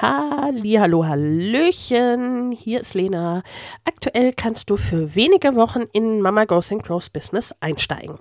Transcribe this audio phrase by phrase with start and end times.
[0.00, 3.42] Halli, hallo, hallöchen, hier ist Lena.
[3.84, 8.18] Aktuell kannst du für wenige Wochen in Mama Goes and Grows Business einsteigen.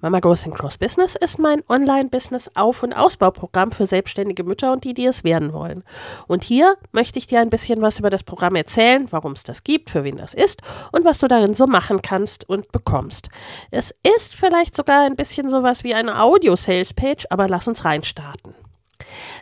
[0.00, 4.94] Mama Goes and Grows Business ist mein Online-Business-Auf- und Ausbauprogramm für selbstständige Mütter und die,
[4.94, 5.84] die es werden wollen.
[6.26, 9.62] Und hier möchte ich dir ein bisschen was über das Programm erzählen, warum es das
[9.62, 10.60] gibt, für wen das ist
[10.90, 13.28] und was du darin so machen kannst und bekommst.
[13.70, 18.56] Es ist vielleicht sogar ein bisschen sowas wie eine Audio-Sales-Page, aber lass uns reinstarten.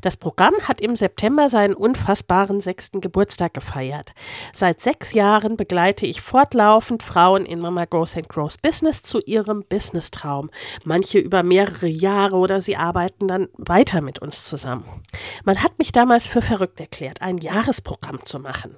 [0.03, 4.13] Das Programm hat im September seinen unfassbaren sechsten Geburtstag gefeiert.
[4.53, 9.65] Seit sechs Jahren begleite ich fortlaufend Frauen in Mama Goes and Grows Business zu ihrem
[9.69, 10.51] Business-Traum.
[10.85, 14.85] Manche über mehrere Jahre oder sie arbeiten dann weiter mit uns zusammen.
[15.45, 18.77] Man hat mich damals für verrückt erklärt, ein Jahresprogramm zu machen.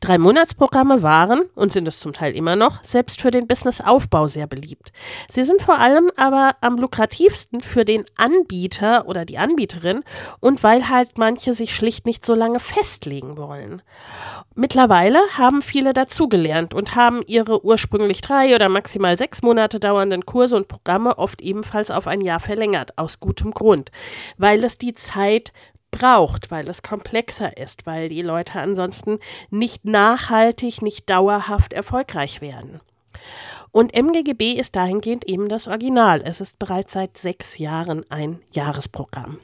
[0.00, 4.46] Drei Monatsprogramme waren und sind es zum Teil immer noch selbst für den Businessaufbau sehr
[4.46, 4.92] beliebt.
[5.28, 10.04] Sie sind vor allem aber am lukrativsten für den Anbieter oder die Anbieterin
[10.40, 13.82] und weil halt manche sich schlicht nicht so lange festlegen wollen.
[14.54, 20.56] Mittlerweile haben viele dazugelernt und haben ihre ursprünglich drei oder maximal sechs Monate dauernden Kurse
[20.56, 23.90] und Programme oft ebenfalls auf ein Jahr verlängert, aus gutem Grund,
[24.38, 25.52] weil es die Zeit
[25.90, 29.18] braucht, weil es komplexer ist, weil die Leute ansonsten
[29.50, 32.80] nicht nachhaltig, nicht dauerhaft erfolgreich werden.
[33.70, 36.22] Und MGGB ist dahingehend eben das Original.
[36.24, 39.38] Es ist bereits seit sechs Jahren ein Jahresprogramm.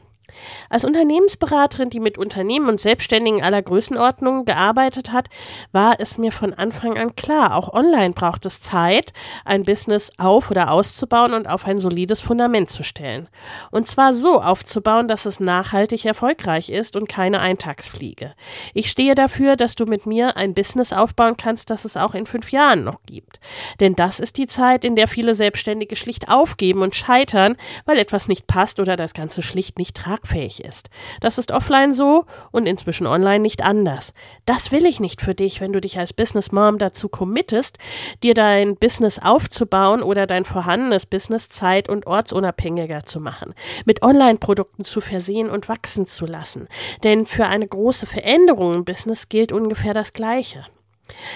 [0.69, 5.29] Als Unternehmensberaterin, die mit Unternehmen und Selbstständigen aller Größenordnungen gearbeitet hat,
[5.73, 9.13] war es mir von Anfang an klar, auch online braucht es Zeit,
[9.45, 13.29] ein Business auf oder auszubauen und auf ein solides Fundament zu stellen.
[13.71, 18.35] Und zwar so aufzubauen, dass es nachhaltig erfolgreich ist und keine Eintagsfliege.
[18.75, 22.27] Ich stehe dafür, dass du mit mir ein Business aufbauen kannst, das es auch in
[22.27, 23.41] fünf Jahren noch gibt.
[23.81, 28.29] Denn das ist die Zeit, in der viele Selbstständige schlicht aufgeben und scheitern, weil etwas
[28.29, 30.91] nicht passt oder das Ganze schlicht nicht tragt tragfähig ist.
[31.21, 34.13] Das ist offline so und inzwischen online nicht anders.
[34.47, 37.79] Das will ich nicht für dich, wenn du dich als Business Mom dazu committest,
[38.23, 44.85] dir dein Business aufzubauen oder dein vorhandenes Business zeit- und ortsunabhängiger zu machen, mit Online-Produkten
[44.85, 46.69] zu versehen und wachsen zu lassen.
[47.03, 50.65] Denn für eine große Veränderung im Business gilt ungefähr das Gleiche.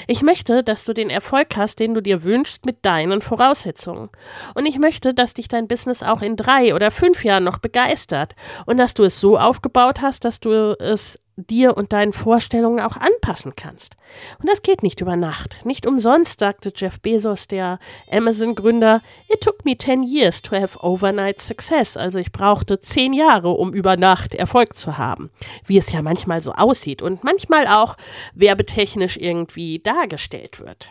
[0.06, 4.10] Ich möchte, dass du den Erfolg hast, den du dir wünschst, mit deinen Voraussetzungen.
[4.54, 8.34] Und ich möchte, dass dich dein Business auch in drei oder fünf Jahren noch begeistert
[8.66, 12.96] und dass du es so aufgebaut hast, dass du es dir und deinen Vorstellungen auch
[12.96, 13.96] anpassen kannst.
[14.38, 15.64] Und das geht nicht über Nacht.
[15.64, 17.78] Nicht umsonst sagte Jeff Bezos, der
[18.10, 21.96] Amazon-Gründer, It took me 10 years to have overnight success.
[21.96, 25.30] Also ich brauchte zehn Jahre, um über Nacht Erfolg zu haben.
[25.66, 27.96] Wie es ja manchmal so aussieht und manchmal auch
[28.34, 30.90] werbetechnisch irgendwie dargestellt wird.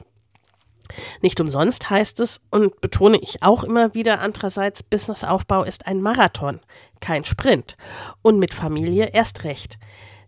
[1.22, 6.60] Nicht umsonst heißt es, und betone ich auch immer wieder andererseits, Businessaufbau ist ein Marathon,
[7.00, 7.78] kein Sprint.
[8.22, 9.78] Und mit Familie erst recht.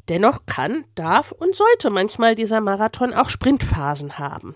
[0.09, 4.55] Dennoch kann, darf und sollte manchmal dieser Marathon auch Sprintphasen haben.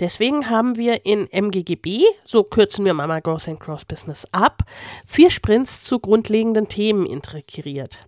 [0.00, 4.62] Deswegen haben wir in MGGB, so kürzen wir Mama Goes and Cross Business ab,
[5.04, 7.98] vier Sprints zu grundlegenden Themen integriert.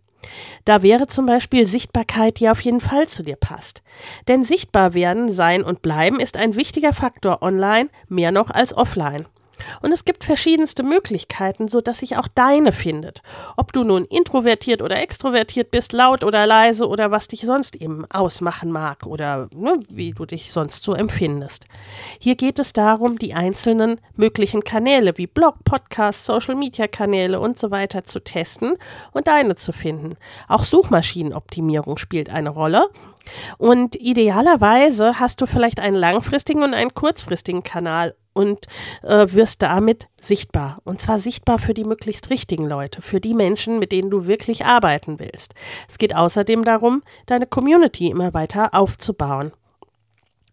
[0.64, 3.82] Da wäre zum Beispiel Sichtbarkeit, die auf jeden Fall zu dir passt.
[4.28, 9.26] Denn sichtbar werden, sein und bleiben ist ein wichtiger Faktor online, mehr noch als offline.
[9.80, 13.22] Und es gibt verschiedenste Möglichkeiten, so dass sich auch deine findet.
[13.56, 18.04] Ob du nun introvertiert oder extrovertiert bist, laut oder leise oder was dich sonst eben
[18.10, 21.64] ausmachen mag oder ne, wie du dich sonst so empfindest.
[22.18, 27.58] Hier geht es darum, die einzelnen möglichen Kanäle wie Blog, Podcast, Social Media Kanäle und
[27.58, 28.76] so weiter zu testen
[29.12, 30.16] und deine zu finden.
[30.48, 32.88] Auch Suchmaschinenoptimierung spielt eine Rolle
[33.58, 38.66] und idealerweise hast du vielleicht einen langfristigen und einen kurzfristigen Kanal und
[39.02, 40.78] äh, wirst damit sichtbar.
[40.84, 44.64] Und zwar sichtbar für die möglichst richtigen Leute, für die Menschen, mit denen du wirklich
[44.64, 45.54] arbeiten willst.
[45.88, 49.52] Es geht außerdem darum, deine Community immer weiter aufzubauen.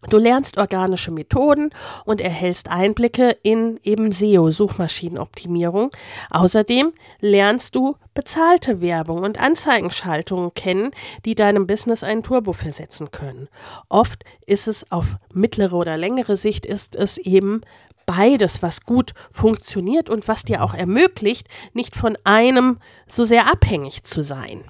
[0.08, 1.70] Du lernst organische Methoden
[2.06, 5.90] und erhältst Einblicke in eben SEO, Suchmaschinenoptimierung.
[6.30, 10.92] Außerdem lernst du bezahlte Werbung und Anzeigenschaltungen kennen,
[11.26, 13.48] die deinem Business einen Turbo versetzen können.
[13.90, 17.60] Oft ist es auf mittlere oder längere Sicht ist es eben
[18.06, 24.02] beides, was gut funktioniert und was dir auch ermöglicht, nicht von einem so sehr abhängig
[24.02, 24.64] zu sein.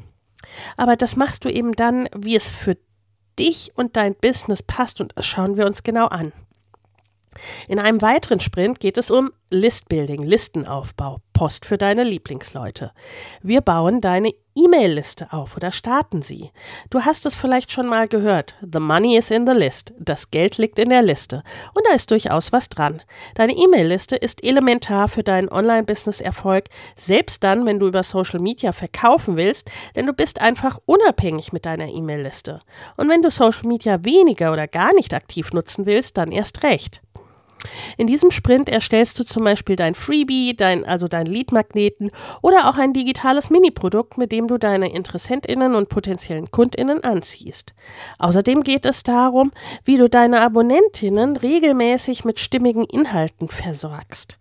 [0.76, 2.76] Aber das machst du eben dann, wie es für
[3.40, 6.32] dich und dein Business passt und das schauen wir uns genau an.
[7.68, 12.92] In einem weiteren Sprint geht es um Listbuilding, Listenaufbau, Post für deine Lieblingsleute.
[13.42, 16.50] Wir bauen deine E-Mail-Liste auf oder starten sie.
[16.90, 18.54] Du hast es vielleicht schon mal gehört.
[18.60, 19.92] The money is in the list.
[19.98, 21.42] Das Geld liegt in der Liste.
[21.72, 23.02] Und da ist durchaus was dran.
[23.34, 26.66] Deine E-Mail-Liste ist elementar für deinen Online-Business-Erfolg,
[26.96, 31.64] selbst dann, wenn du über Social Media verkaufen willst, denn du bist einfach unabhängig mit
[31.64, 32.60] deiner E-Mail-Liste.
[32.96, 37.00] Und wenn du Social Media weniger oder gar nicht aktiv nutzen willst, dann erst recht.
[37.96, 42.10] In diesem Sprint erstellst du zum Beispiel dein Freebie, dein, also dein Leadmagneten
[42.42, 47.74] oder auch ein digitales Mini-Produkt, mit dem du deine InteressentInnen und potenziellen KundInnen anziehst.
[48.18, 49.52] Außerdem geht es darum,
[49.84, 54.38] wie du deine Abonnentinnen regelmäßig mit stimmigen Inhalten versorgst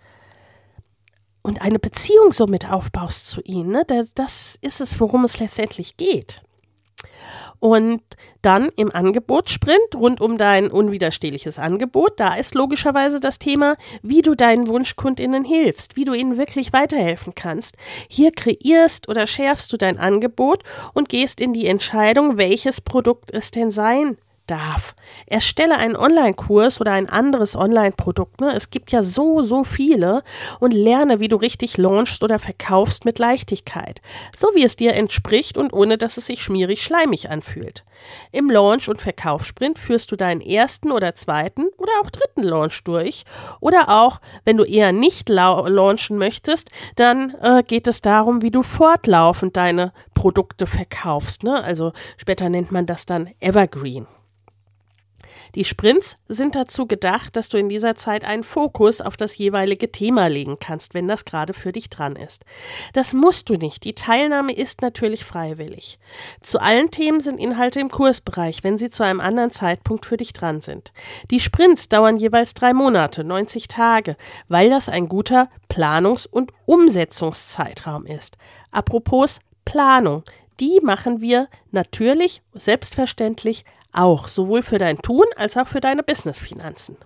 [1.41, 3.71] und eine Beziehung somit aufbaust zu ihnen.
[3.71, 3.83] Ne?
[4.15, 6.41] Das ist es, worum es letztendlich geht.
[7.59, 8.01] Und
[8.41, 14.35] dann im Angebotssprint rund um dein unwiderstehliches Angebot, da ist logischerweise das Thema, wie du
[14.35, 17.75] deinen Wunschkundinnen hilfst, wie du ihnen wirklich weiterhelfen kannst.
[18.07, 20.63] Hier kreierst oder schärfst du dein Angebot
[20.93, 24.17] und gehst in die Entscheidung, welches Produkt es denn sein
[24.49, 24.95] darf.
[25.25, 28.41] Erstelle einen Online-Kurs oder ein anderes Online-Produkt.
[28.41, 28.53] Ne?
[28.55, 30.23] Es gibt ja so, so viele
[30.59, 34.01] und lerne, wie du richtig launchst oder verkaufst mit Leichtigkeit.
[34.35, 37.83] So wie es dir entspricht und ohne, dass es sich schmierig schleimig anfühlt.
[38.31, 43.25] Im Launch- und Verkaufssprint führst du deinen ersten oder zweiten oder auch dritten Launch durch.
[43.59, 48.63] Oder auch, wenn du eher nicht launchen möchtest, dann äh, geht es darum, wie du
[48.63, 51.43] fortlaufend deine Produkte verkaufst.
[51.43, 51.63] Ne?
[51.63, 54.07] Also später nennt man das dann Evergreen.
[55.55, 59.91] Die Sprints sind dazu gedacht, dass du in dieser Zeit einen Fokus auf das jeweilige
[59.91, 62.45] Thema legen kannst, wenn das gerade für dich dran ist.
[62.93, 63.83] Das musst du nicht.
[63.83, 65.99] Die Teilnahme ist natürlich freiwillig.
[66.41, 70.33] Zu allen Themen sind Inhalte im Kursbereich, wenn sie zu einem anderen Zeitpunkt für dich
[70.33, 70.91] dran sind.
[71.31, 74.17] Die Sprints dauern jeweils drei Monate, 90 Tage,
[74.47, 78.37] weil das ein guter Planungs- und Umsetzungszeitraum ist.
[78.71, 80.23] Apropos Planung
[80.59, 86.97] die machen wir natürlich, selbstverständlich auch, sowohl für dein Tun als auch für deine Businessfinanzen.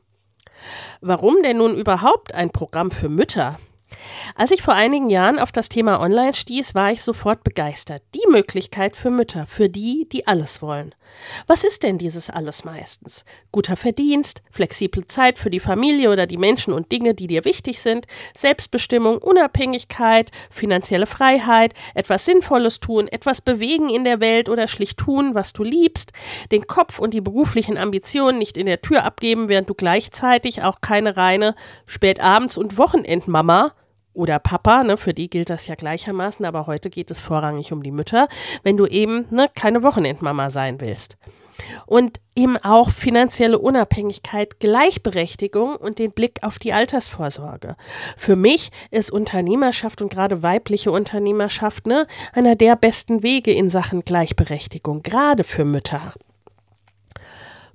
[1.01, 3.57] Warum denn nun überhaupt ein Programm für Mütter?
[4.35, 8.01] Als ich vor einigen Jahren auf das Thema Online stieß, war ich sofort begeistert.
[8.15, 10.93] Die Möglichkeit für Mütter, für die, die alles wollen.
[11.47, 13.25] Was ist denn dieses alles meistens?
[13.51, 17.81] Guter Verdienst, flexible Zeit für die Familie oder die Menschen und Dinge, die dir wichtig
[17.81, 24.97] sind, Selbstbestimmung, Unabhängigkeit, finanzielle Freiheit, etwas Sinnvolles tun, etwas bewegen in der Welt oder schlicht
[24.97, 26.11] tun, was du liebst,
[26.51, 30.81] den Kopf und die beruflichen Ambitionen nicht in der Tür abgeben, während du gleichzeitig auch
[30.81, 31.55] keine reine
[31.85, 33.73] Spätabends- und Wochenendmama
[34.13, 37.83] oder Papa, ne, für die gilt das ja gleichermaßen, aber heute geht es vorrangig um
[37.83, 38.27] die Mütter,
[38.63, 41.17] wenn du eben ne, keine Wochenendmama sein willst.
[41.85, 47.75] Und eben auch finanzielle Unabhängigkeit, Gleichberechtigung und den Blick auf die Altersvorsorge.
[48.17, 54.03] Für mich ist Unternehmerschaft und gerade weibliche Unternehmerschaft ne, einer der besten Wege in Sachen
[54.03, 56.13] Gleichberechtigung, gerade für Mütter.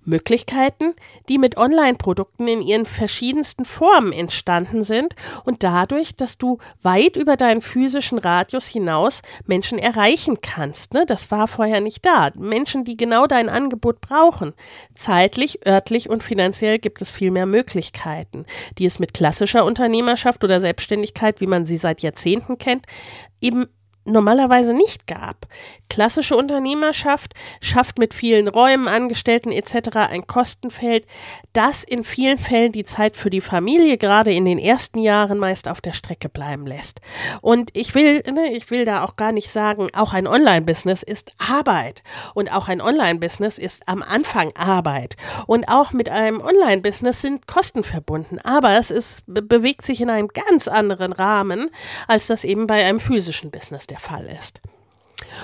[0.08, 0.94] Möglichkeiten,
[1.28, 5.14] die mit Online-Produkten in ihren verschiedensten Formen entstanden sind
[5.44, 10.94] und dadurch, dass du weit über deinen physischen Radius hinaus Menschen erreichen kannst.
[10.94, 11.04] Ne?
[11.06, 12.30] Das war vorher nicht da.
[12.34, 14.54] Menschen, die genau dein Angebot brauchen.
[14.94, 18.46] Zeitlich, örtlich und finanziell gibt es viel mehr Möglichkeiten,
[18.78, 22.86] die es mit klassischer Unternehmerschaft oder Selbstständigkeit, wie man sie seit Jahrzehnten kennt,
[23.40, 23.66] eben
[24.08, 25.46] normalerweise nicht gab.
[25.88, 29.96] Klassische Unternehmerschaft schafft mit vielen Räumen, Angestellten etc.
[30.10, 31.06] ein Kostenfeld,
[31.52, 35.66] das in vielen Fällen die Zeit für die Familie gerade in den ersten Jahren meist
[35.66, 37.00] auf der Strecke bleiben lässt.
[37.40, 41.32] Und ich will, ne, ich will da auch gar nicht sagen, auch ein Online-Business ist
[41.38, 42.02] Arbeit
[42.34, 47.82] und auch ein Online-Business ist am Anfang Arbeit und auch mit einem Online-Business sind Kosten
[47.82, 51.70] verbunden, aber es ist, bewegt sich in einem ganz anderen Rahmen,
[52.06, 54.60] als das eben bei einem physischen Business der Fall ist.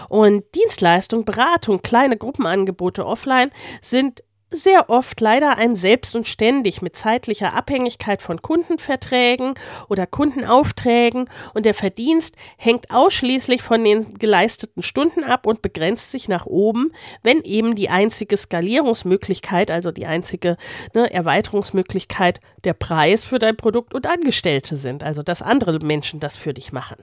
[0.09, 3.51] Und Dienstleistung, Beratung, kleine Gruppenangebote offline
[3.83, 4.23] sind
[4.55, 9.55] sehr oft leider ein Selbst und ständig mit zeitlicher Abhängigkeit von Kundenverträgen
[9.89, 16.29] oder Kundenaufträgen und der Verdienst hängt ausschließlich von den geleisteten Stunden ab und begrenzt sich
[16.29, 16.93] nach oben,
[17.23, 20.57] wenn eben die einzige Skalierungsmöglichkeit, also die einzige
[20.95, 26.37] ne, Erweiterungsmöglichkeit der Preis für dein Produkt und Angestellte sind, also dass andere Menschen das
[26.37, 26.99] für dich machen.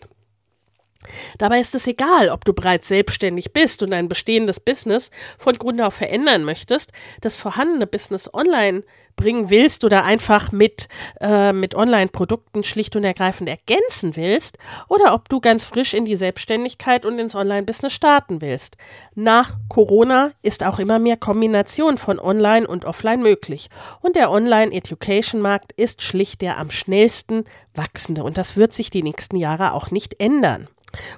[1.37, 5.81] Dabei ist es egal, ob du bereits selbstständig bist und ein bestehendes Business von Grund
[5.81, 6.91] auf verändern möchtest.
[7.21, 8.83] Das vorhandene Business online
[9.21, 10.87] bringen willst oder einfach mit,
[11.19, 14.57] äh, mit Online-Produkten schlicht und ergreifend ergänzen willst
[14.89, 18.77] oder ob du ganz frisch in die Selbstständigkeit und ins Online-Business starten willst.
[19.13, 23.69] Nach Corona ist auch immer mehr Kombination von Online und Offline möglich
[24.01, 29.35] und der Online-Education-Markt ist schlicht der am schnellsten wachsende und das wird sich die nächsten
[29.35, 30.67] Jahre auch nicht ändern.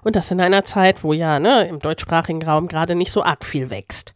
[0.04, 3.46] Und das in einer Zeit, wo ja ne, im deutschsprachigen Raum gerade nicht so arg
[3.46, 4.14] viel wächst.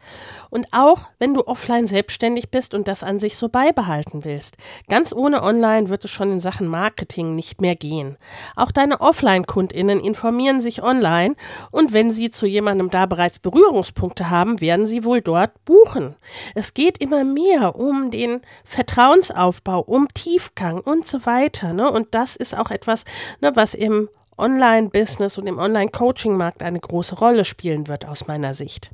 [0.50, 4.58] Und auch wenn du offline selbstständig bist und das an sich so beibehalten willst.
[4.90, 8.18] Ganz ohne Online wird es schon in Sachen Marketing nicht mehr gehen.
[8.56, 11.36] Auch deine Offline-KundInnen informieren sich online
[11.72, 16.16] und wenn sie zu jemandem da bereits Berührungspunkte haben, werden sie wohl dort buchen.
[16.56, 21.74] Es geht immer mehr um den Vertrauensaufbau, um Tiefgang und so weiter.
[21.74, 21.92] Ne?
[21.92, 23.04] Und das ist auch etwas,
[23.42, 28.92] ne, was im Online-Business und im Online-Coaching-Markt eine große Rolle spielen wird aus meiner Sicht.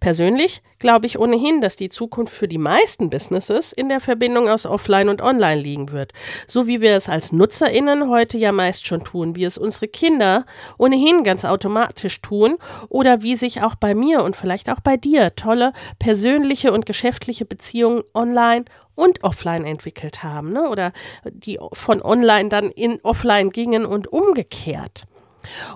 [0.00, 4.66] Persönlich glaube ich ohnehin, dass die Zukunft für die meisten Businesses in der Verbindung aus
[4.66, 6.12] Offline und Online liegen wird.
[6.46, 10.44] So wie wir es als Nutzerinnen heute ja meist schon tun, wie es unsere Kinder
[10.78, 12.56] ohnehin ganz automatisch tun
[12.88, 17.44] oder wie sich auch bei mir und vielleicht auch bei dir tolle persönliche und geschäftliche
[17.44, 20.68] Beziehungen online und offline entwickelt haben, ne?
[20.68, 20.92] oder
[21.24, 25.04] die von online dann in offline gingen und umgekehrt.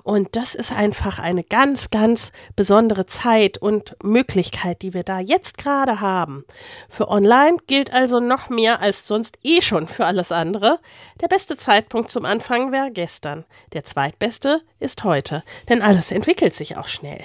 [0.03, 5.57] Und das ist einfach eine ganz, ganz besondere Zeit und Möglichkeit, die wir da jetzt
[5.57, 6.45] gerade haben.
[6.89, 10.79] Für Online gilt also noch mehr als sonst eh schon für alles andere.
[11.21, 13.45] Der beste Zeitpunkt zum Anfangen wäre gestern.
[13.73, 17.23] Der zweitbeste ist heute, denn alles entwickelt sich auch schnell.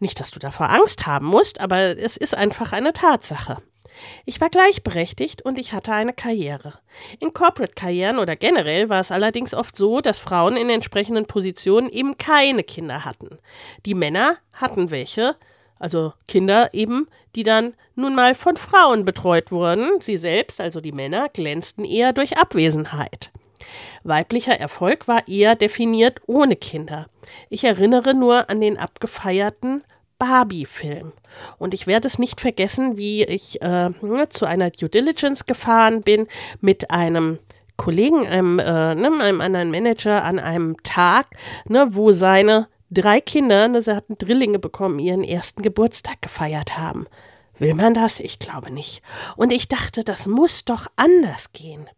[0.00, 3.58] Nicht, dass du davor Angst haben musst, aber es ist einfach eine Tatsache.
[4.24, 6.74] Ich war gleichberechtigt und ich hatte eine Karriere.
[7.20, 12.18] In Corporate-Karrieren oder generell war es allerdings oft so, dass Frauen in entsprechenden Positionen eben
[12.18, 13.38] keine Kinder hatten.
[13.86, 15.36] Die Männer hatten welche,
[15.78, 20.00] also Kinder eben, die dann nun mal von Frauen betreut wurden.
[20.00, 23.30] Sie selbst, also die Männer, glänzten eher durch Abwesenheit.
[24.04, 27.06] Weiblicher Erfolg war eher definiert ohne Kinder.
[27.50, 29.82] Ich erinnere nur an den abgefeierten
[30.18, 31.12] Barbie-Film.
[31.58, 36.02] Und ich werde es nicht vergessen, wie ich äh, ne, zu einer Due Diligence gefahren
[36.02, 36.26] bin
[36.60, 37.38] mit einem
[37.76, 41.26] Kollegen, einem, äh, ne, einem anderen Manager an einem Tag,
[41.68, 47.06] ne, wo seine drei Kinder, ne, sie hatten Drillinge bekommen, ihren ersten Geburtstag gefeiert haben.
[47.58, 48.20] Will man das?
[48.20, 49.02] Ich glaube nicht.
[49.36, 51.88] Und ich dachte, das muss doch anders gehen.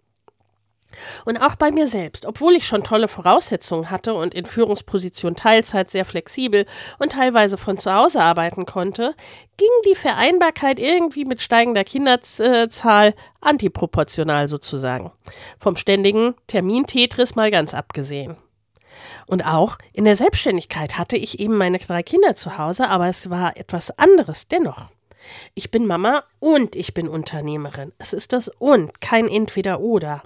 [1.25, 5.91] Und auch bei mir selbst, obwohl ich schon tolle Voraussetzungen hatte und in Führungsposition Teilzeit
[5.91, 6.67] sehr flexibel
[6.99, 9.15] und teilweise von zu Hause arbeiten konnte,
[9.57, 15.13] ging die Vereinbarkeit irgendwie mit steigender Kinderzahl antiproportional sozusagen.
[15.59, 18.37] Vom ständigen Termin-Tetris mal ganz abgesehen.
[19.27, 23.31] Und auch in der Selbstständigkeit hatte ich eben meine drei Kinder zu Hause, aber es
[23.31, 24.91] war etwas anderes dennoch.
[25.55, 27.93] Ich bin Mama und ich bin Unternehmerin.
[27.99, 30.23] Es ist das und, kein entweder oder.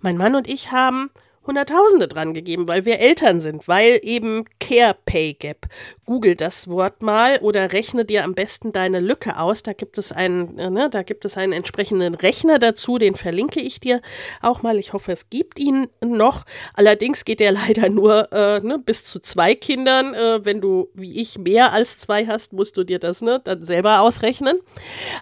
[0.00, 1.10] Mein Mann und ich haben
[1.46, 5.66] Hunderttausende dran gegeben, weil wir Eltern sind, weil eben Care Pay Gap.
[6.04, 9.62] Google das Wort mal oder rechne dir am besten deine Lücke aus.
[9.62, 13.60] Da gibt es einen, äh, ne, da gibt es einen entsprechenden Rechner dazu, den verlinke
[13.60, 14.02] ich dir
[14.42, 14.78] auch mal.
[14.78, 16.44] Ich hoffe, es gibt ihn noch.
[16.74, 20.12] Allerdings geht der leider nur äh, ne, bis zu zwei Kindern.
[20.12, 23.64] Äh, wenn du, wie ich, mehr als zwei hast, musst du dir das ne, dann
[23.64, 24.58] selber ausrechnen.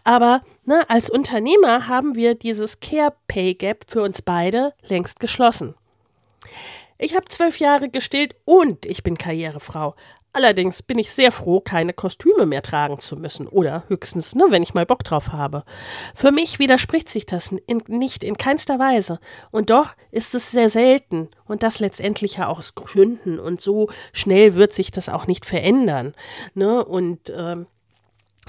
[0.02, 5.74] Aber ne, als Unternehmer haben wir dieses Care Pay Gap für uns beide längst geschlossen.
[6.98, 9.94] Ich habe zwölf Jahre gestillt und ich bin Karrierefrau.
[10.32, 13.48] Allerdings bin ich sehr froh, keine Kostüme mehr tragen zu müssen.
[13.48, 15.64] Oder höchstens, ne, wenn ich mal Bock drauf habe.
[16.14, 19.20] Für mich widerspricht sich das in, nicht in keinster Weise.
[19.50, 21.28] Und doch ist es sehr selten.
[21.46, 23.38] Und das letztendlich ja aus Gründen.
[23.38, 26.14] Und so schnell wird sich das auch nicht verändern.
[26.54, 26.84] Ne?
[26.84, 27.66] Und ähm,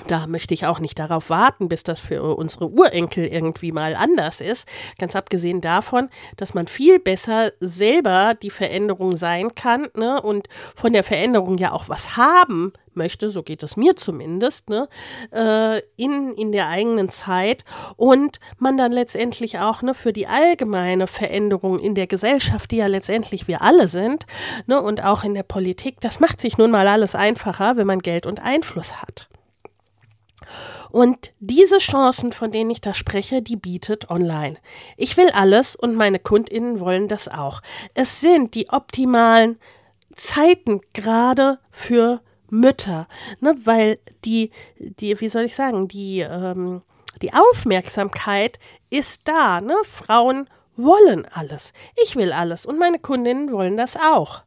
[0.08, 4.42] da möchte ich auch nicht darauf warten, bis das für unsere Urenkel irgendwie mal anders
[4.42, 4.68] ist.
[4.98, 10.94] Ganz abgesehen davon, dass man viel besser selber die Veränderung sein kann ne, und von
[10.94, 14.88] der Veränderung ja auch was haben möchte, so geht es mir zumindest, ne,
[15.32, 17.64] äh, in, in der eigenen Zeit
[17.96, 22.88] und man dann letztendlich auch ne, für die allgemeine Veränderung in der Gesellschaft, die ja
[22.88, 24.26] letztendlich wir alle sind,
[24.68, 28.00] ne, und auch in der Politik, das macht sich nun mal alles einfacher, wenn man
[28.00, 29.30] Geld und Einfluss hat.
[30.92, 34.58] Und diese Chancen, von denen ich da spreche, die bietet online.
[34.98, 37.62] Ich will alles und meine Kundinnen wollen das auch.
[37.94, 39.60] Es sind die optimalen
[40.16, 43.08] Zeiten gerade für Mütter,
[43.40, 46.82] ne, weil die, die, wie soll ich sagen, die, ähm,
[47.22, 49.62] die Aufmerksamkeit ist da.
[49.62, 49.76] Ne?
[49.84, 51.74] Frauen wollen alles.
[52.04, 54.42] Ich will alles und meine Kundinnen wollen das auch.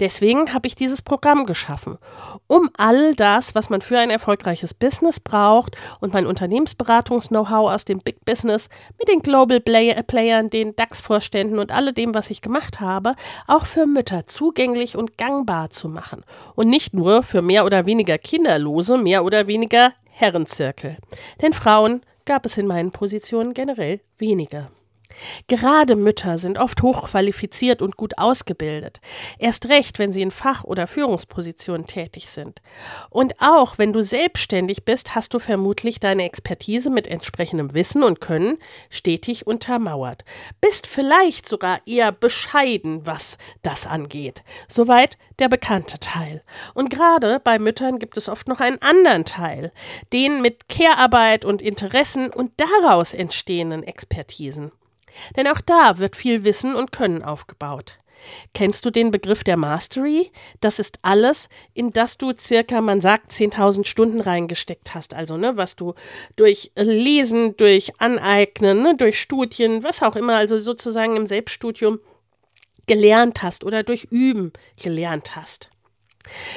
[0.00, 1.98] Deswegen habe ich dieses Programm geschaffen,
[2.46, 7.98] um all das, was man für ein erfolgreiches Business braucht und mein Unternehmensberatungs-Know-how aus dem
[7.98, 8.68] Big Business
[8.98, 13.14] mit den Global Playern, den DAX-Vorständen und alledem, was ich gemacht habe,
[13.46, 18.18] auch für Mütter zugänglich und gangbar zu machen und nicht nur für mehr oder weniger
[18.18, 20.96] Kinderlose, mehr oder weniger Herrenzirkel.
[21.42, 24.68] Denn Frauen gab es in meinen Positionen generell wenige.
[25.46, 29.00] Gerade Mütter sind oft hochqualifiziert und gut ausgebildet.
[29.38, 32.60] Erst recht, wenn sie in Fach- oder Führungspositionen tätig sind.
[33.10, 38.20] Und auch wenn du selbstständig bist, hast du vermutlich deine Expertise mit entsprechendem Wissen und
[38.20, 38.58] Können
[38.90, 40.24] stetig untermauert.
[40.60, 44.42] Bist vielleicht sogar eher bescheiden, was das angeht.
[44.68, 46.42] Soweit der bekannte Teil.
[46.74, 49.72] Und gerade bei Müttern gibt es oft noch einen anderen Teil,
[50.12, 54.72] den mit Care-Arbeit und Interessen und daraus entstehenden Expertisen.
[55.36, 57.98] Denn auch da wird viel Wissen und Können aufgebaut.
[58.54, 60.30] Kennst du den Begriff der Mastery?
[60.60, 65.14] Das ist alles, in das du circa, man sagt, 10.000 Stunden reingesteckt hast.
[65.14, 65.94] Also, ne, was du
[66.36, 72.00] durch Lesen, durch Aneignen, ne, durch Studien, was auch immer, also sozusagen im Selbststudium
[72.86, 75.70] gelernt hast oder durch Üben gelernt hast.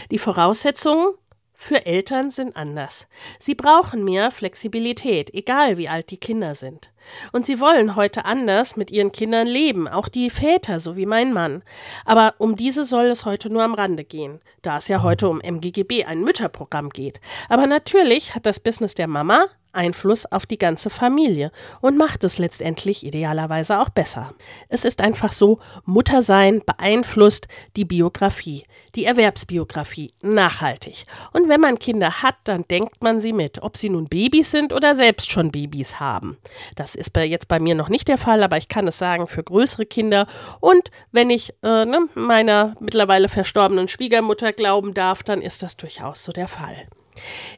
[0.09, 1.13] Die Voraussetzungen
[1.61, 3.07] für Eltern sind anders.
[3.37, 6.89] Sie brauchen mehr Flexibilität, egal wie alt die Kinder sind.
[7.33, 11.33] Und sie wollen heute anders mit ihren Kindern leben, auch die Väter, so wie mein
[11.33, 11.61] Mann.
[12.03, 15.39] Aber um diese soll es heute nur am Rande gehen, da es ja heute um
[15.39, 17.21] MGGB, ein Mütterprogramm geht.
[17.47, 21.51] Aber natürlich hat das Business der Mama Einfluss auf die ganze Familie
[21.81, 24.33] und macht es letztendlich idealerweise auch besser.
[24.69, 31.05] Es ist einfach so, Muttersein beeinflusst die Biografie, die Erwerbsbiografie nachhaltig.
[31.33, 34.73] Und wenn man Kinder hat, dann denkt man sie mit, ob sie nun Babys sind
[34.73, 36.37] oder selbst schon Babys haben.
[36.75, 39.27] Das ist bei, jetzt bei mir noch nicht der Fall, aber ich kann es sagen
[39.27, 40.27] für größere Kinder.
[40.59, 46.23] Und wenn ich äh, ne, meiner mittlerweile verstorbenen Schwiegermutter glauben darf, dann ist das durchaus
[46.23, 46.87] so der Fall.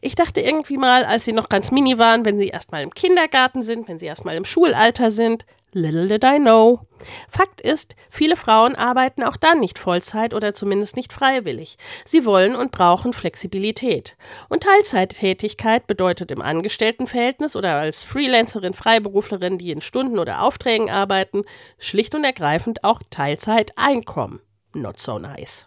[0.01, 3.63] Ich dachte irgendwie mal, als sie noch ganz mini waren, wenn sie erstmal im Kindergarten
[3.63, 6.81] sind, wenn sie erstmal im Schulalter sind, little did I know.
[7.27, 11.77] Fakt ist, viele Frauen arbeiten auch dann nicht Vollzeit oder zumindest nicht freiwillig.
[12.05, 14.15] Sie wollen und brauchen Flexibilität.
[14.49, 21.43] Und Teilzeittätigkeit bedeutet im Angestelltenverhältnis oder als Freelancerin, Freiberuflerin, die in Stunden oder Aufträgen arbeiten,
[21.77, 24.39] schlicht und ergreifend auch Teilzeiteinkommen.
[24.73, 25.65] Not so nice.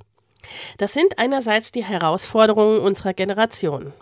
[0.78, 3.92] Das sind einerseits die Herausforderungen unserer Generation.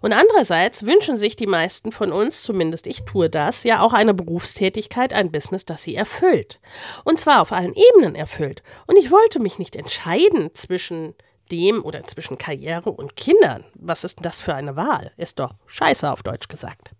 [0.00, 4.14] Und andererseits wünschen sich die meisten von uns, zumindest ich tue das, ja auch eine
[4.14, 6.60] Berufstätigkeit, ein Business, das sie erfüllt.
[7.04, 8.62] Und zwar auf allen Ebenen erfüllt.
[8.86, 11.14] Und ich wollte mich nicht entscheiden zwischen
[11.50, 13.64] dem oder zwischen Karriere und Kindern.
[13.74, 15.12] Was ist denn das für eine Wahl?
[15.16, 16.92] Ist doch scheiße auf Deutsch gesagt.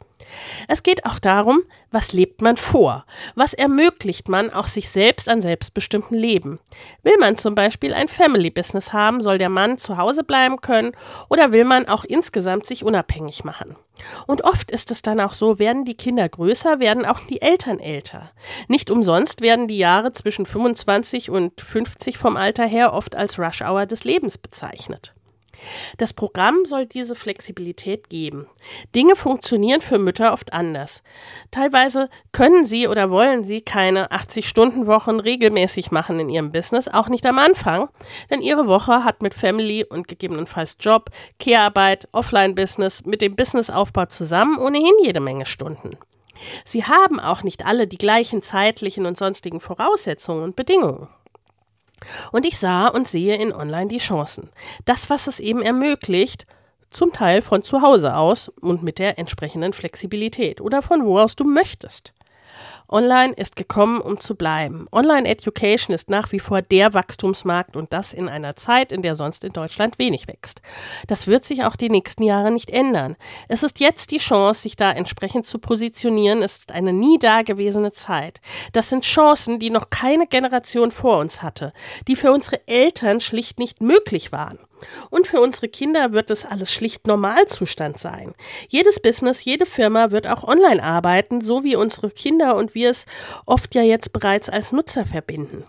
[0.69, 3.05] Es geht auch darum, was lebt man vor?
[3.35, 6.61] Was ermöglicht man auch sich selbst an selbstbestimmtem Leben?
[7.03, 10.93] Will man zum Beispiel ein Family Business haben, soll der Mann zu Hause bleiben können
[11.29, 13.77] oder will man auch insgesamt sich unabhängig machen?
[14.27, 17.81] Und oft ist es dann auch so, werden die Kinder größer, werden auch die Eltern
[17.81, 18.31] älter.
[18.69, 23.63] Nicht umsonst werden die Jahre zwischen 25 und 50 vom Alter her oft als Rush
[23.63, 25.15] Hour des Lebens bezeichnet.
[25.97, 28.47] Das Programm soll diese Flexibilität geben.
[28.95, 31.03] Dinge funktionieren für Mütter oft anders.
[31.51, 37.27] Teilweise können sie oder wollen sie keine 80-Stunden-Wochen regelmäßig machen in ihrem Business, auch nicht
[37.27, 37.89] am Anfang,
[38.31, 44.59] denn ihre Woche hat mit Family und gegebenenfalls Job, Care-Arbeit, Offline-Business, mit dem Businessaufbau zusammen
[44.59, 45.97] ohnehin jede Menge Stunden.
[46.65, 51.09] Sie haben auch nicht alle die gleichen zeitlichen und sonstigen Voraussetzungen und Bedingungen.
[52.33, 54.51] Und ich sah und sehe in Online die Chancen.
[54.85, 56.47] Das, was es eben ermöglicht,
[56.91, 61.37] zum Teil von zu Hause aus und mit der entsprechenden Flexibilität oder von wo aus
[61.37, 62.13] du möchtest.
[62.89, 64.87] Online ist gekommen, um zu bleiben.
[64.93, 69.15] Online Education ist nach wie vor der Wachstumsmarkt und das in einer Zeit, in der
[69.15, 70.63] sonst in Deutschland wenig wächst.
[71.07, 73.17] Das wird sich auch die nächsten Jahre nicht ändern.
[73.49, 76.43] Es ist jetzt die Chance, sich da entsprechend zu positionieren.
[76.43, 78.41] Es ist eine nie dagewesene Zeit.
[78.73, 81.73] Das sind Chancen, die noch keine Generation vor uns hatte,
[82.07, 84.59] die für unsere Eltern schlicht nicht möglich waren.
[85.11, 88.35] Und für unsere Kinder wird es alles schlicht Normalzustand sein.
[88.69, 93.07] Jedes Business, jede Firma wird auch online arbeiten, so wie unsere Kinder und wir es
[93.47, 95.65] oft ja jetzt bereits als Nutzer verbinden.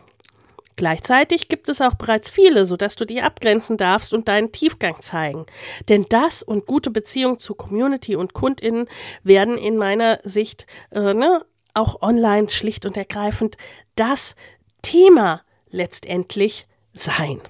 [0.79, 5.45] Gleichzeitig gibt es auch bereits viele, sodass du dich abgrenzen darfst und deinen Tiefgang zeigen.
[5.89, 8.87] Denn das und gute Beziehungen zu Community und KundInnen
[9.21, 13.57] werden in meiner Sicht äh, ne, auch online schlicht und ergreifend
[13.97, 14.37] das
[14.81, 17.41] Thema letztendlich sein.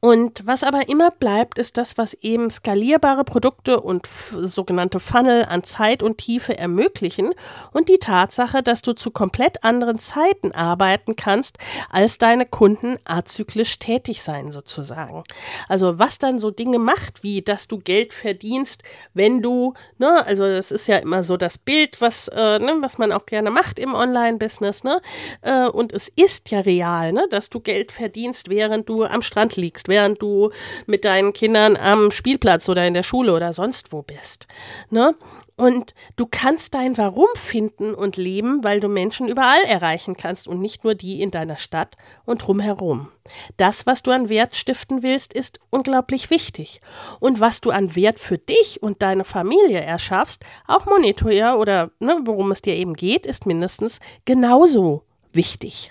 [0.00, 5.64] Und was aber immer bleibt, ist das, was eben skalierbare Produkte und sogenannte Funnel an
[5.64, 7.32] Zeit und Tiefe ermöglichen
[7.72, 11.58] und die Tatsache, dass du zu komplett anderen Zeiten arbeiten kannst,
[11.90, 15.24] als deine Kunden azyklisch tätig sein sozusagen.
[15.68, 20.44] Also was dann so Dinge macht, wie dass du Geld verdienst, wenn du, ne, also
[20.48, 23.78] das ist ja immer so das Bild, was, äh, ne, was man auch gerne macht
[23.78, 25.00] im Online-Business, ne,
[25.42, 29.53] äh, und es ist ja real, ne, dass du Geld verdienst, während du am Strand
[29.56, 30.50] liegst, während du
[30.86, 34.46] mit deinen Kindern am Spielplatz oder in der Schule oder sonst wo bist.
[34.90, 35.14] Ne?
[35.56, 40.60] Und du kannst dein Warum finden und leben, weil du Menschen überall erreichen kannst und
[40.60, 43.08] nicht nur die in deiner Stadt und drumherum.
[43.56, 46.80] Das, was du an Wert stiften willst, ist unglaublich wichtig.
[47.20, 52.18] Und was du an Wert für dich und deine Familie erschaffst, auch monetär oder ne,
[52.24, 55.90] worum es dir eben geht, ist mindestens genauso wichtig.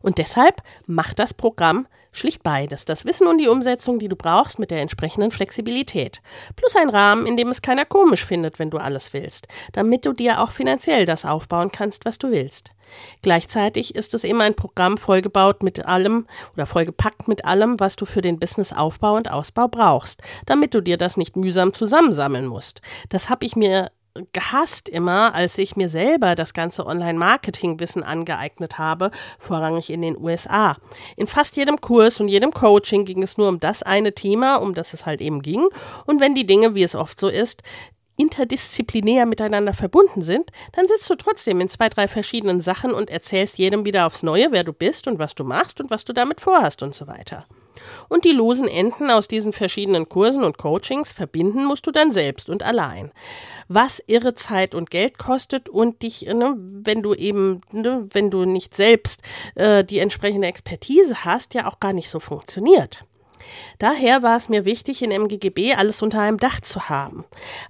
[0.00, 4.58] Und deshalb macht das Programm schlicht beides, das Wissen und die Umsetzung, die du brauchst,
[4.58, 6.20] mit der entsprechenden Flexibilität.
[6.56, 10.12] Plus ein Rahmen, in dem es keiner komisch findet, wenn du alles willst, damit du
[10.12, 12.72] dir auch finanziell das aufbauen kannst, was du willst.
[13.22, 18.06] Gleichzeitig ist es immer ein Programm vollgebaut mit allem oder vollgepackt mit allem, was du
[18.06, 22.80] für den Businessaufbau und Ausbau brauchst, damit du dir das nicht mühsam zusammensammeln musst.
[23.10, 23.90] Das habe ich mir
[24.32, 30.76] gehasst immer, als ich mir selber das ganze Online-Marketing-Wissen angeeignet habe, vorrangig in den USA.
[31.16, 34.74] In fast jedem Kurs und jedem Coaching ging es nur um das eine Thema, um
[34.74, 35.66] das es halt eben ging.
[36.06, 37.62] Und wenn die Dinge, wie es oft so ist,
[38.18, 43.58] interdisziplinär miteinander verbunden sind, dann sitzt du trotzdem in zwei, drei verschiedenen Sachen und erzählst
[43.58, 46.40] jedem wieder aufs Neue, wer du bist und was du machst und was du damit
[46.40, 47.46] vorhast und so weiter.
[48.08, 52.50] Und die losen Enden aus diesen verschiedenen Kursen und Coachings verbinden musst du dann selbst
[52.50, 53.12] und allein.
[53.68, 58.44] Was irre Zeit und Geld kostet und dich, ne, wenn du eben, ne, wenn du
[58.44, 59.22] nicht selbst
[59.54, 63.00] äh, die entsprechende Expertise hast, ja auch gar nicht so funktioniert.
[63.78, 67.24] Daher war es mir wichtig, in MGGB alles unter einem Dach zu haben.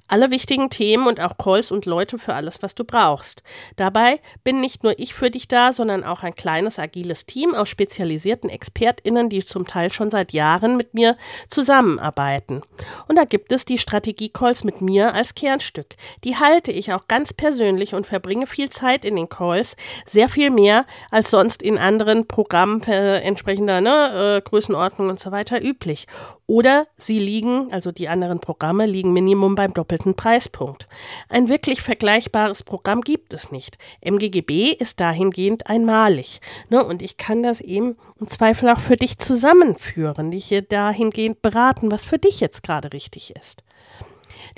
[0.08, 3.42] Alle wichtigen Themen und auch Calls und Leute für alles, was du brauchst.
[3.76, 7.68] Dabei bin nicht nur ich für dich da, sondern auch ein kleines, agiles Team aus
[7.68, 11.16] spezialisierten ExpertInnen, die zum Teil schon seit Jahren mit mir
[11.48, 12.62] zusammenarbeiten.
[13.06, 15.94] Und da gibt es die Strategie-Calls mit mir als Kernstück.
[16.24, 20.50] Die halte ich auch ganz persönlich und verbringe viel Zeit in den Calls, sehr viel
[20.50, 26.06] mehr als sonst in anderen Programmen äh, entsprechender ne, äh, Größenordnung und so weiter üblich.
[26.46, 30.88] Oder sie liegen, also die anderen Programme liegen Minimum beim doppelten Preispunkt.
[31.28, 33.76] Ein wirklich vergleichbares Programm gibt es nicht.
[34.00, 36.40] MGGB ist dahingehend einmalig.
[36.70, 41.42] Ne, und ich kann das eben im Zweifel auch für dich zusammenführen, dich hier dahingehend
[41.42, 43.62] beraten, was für dich jetzt gerade richtig ist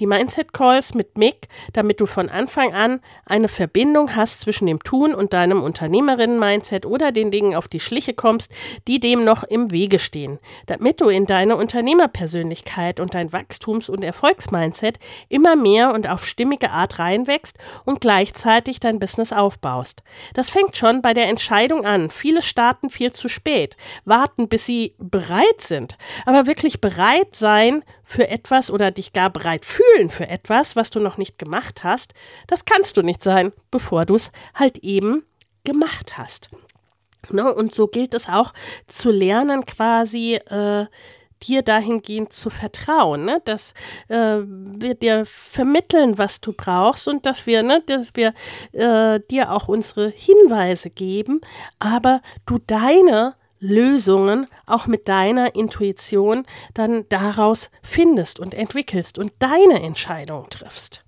[0.00, 4.82] die Mindset Calls mit Mick, damit du von Anfang an eine Verbindung hast zwischen dem
[4.82, 8.50] Tun und deinem Unternehmerinnen-Mindset oder den Dingen auf die Schliche kommst,
[8.88, 14.02] die dem noch im Wege stehen, damit du in deine Unternehmerpersönlichkeit und dein Wachstums- und
[14.02, 20.02] Erfolgsmindset immer mehr und auf stimmige Art reinwächst und gleichzeitig dein Business aufbaust.
[20.32, 22.10] Das fängt schon bei der Entscheidung an.
[22.10, 28.28] Viele starten viel zu spät, warten, bis sie bereit sind, aber wirklich bereit sein für
[28.28, 32.12] etwas oder dich gar bereit fühlen für etwas, was du noch nicht gemacht hast,
[32.48, 35.22] das kannst du nicht sein, bevor du es halt eben
[35.62, 36.48] gemacht hast.
[37.30, 37.54] Ne?
[37.54, 38.52] Und so gilt es auch
[38.88, 40.86] zu lernen, quasi äh,
[41.44, 43.42] dir dahingehend zu vertrauen, ne?
[43.44, 43.74] dass
[44.08, 48.34] äh, wir dir vermitteln, was du brauchst und dass wir, ne, dass wir
[48.72, 51.42] äh, dir auch unsere Hinweise geben,
[51.78, 59.82] aber du deine Lösungen auch mit deiner Intuition dann daraus findest und entwickelst und deine
[59.82, 61.04] Entscheidung triffst.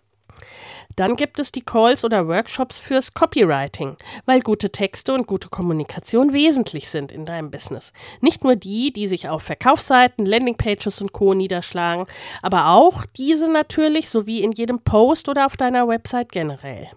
[0.97, 6.33] Dann gibt es die Calls oder Workshops fürs Copywriting, weil gute Texte und gute Kommunikation
[6.33, 7.93] wesentlich sind in deinem Business.
[8.21, 11.35] Nicht nur die, die sich auf Verkaufsseiten, Landingpages und Co.
[11.35, 12.07] niederschlagen,
[12.43, 16.91] aber auch diese natürlich sowie in jedem Post oder auf deiner Website generell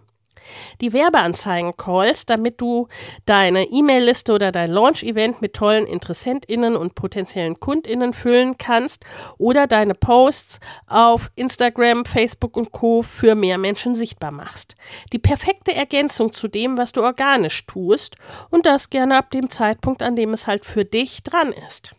[0.81, 2.87] die Werbeanzeigen-Calls, damit du
[3.25, 9.03] deine E-Mail-Liste oder dein Launch-Event mit tollen InteressentInnen und potenziellen KundInnen füllen kannst
[9.37, 13.01] oder deine Posts auf Instagram, Facebook und Co.
[13.01, 14.75] für mehr Menschen sichtbar machst.
[15.13, 18.15] Die perfekte Ergänzung zu dem, was du organisch tust
[18.49, 21.91] und das gerne ab dem Zeitpunkt, an dem es halt für dich dran ist.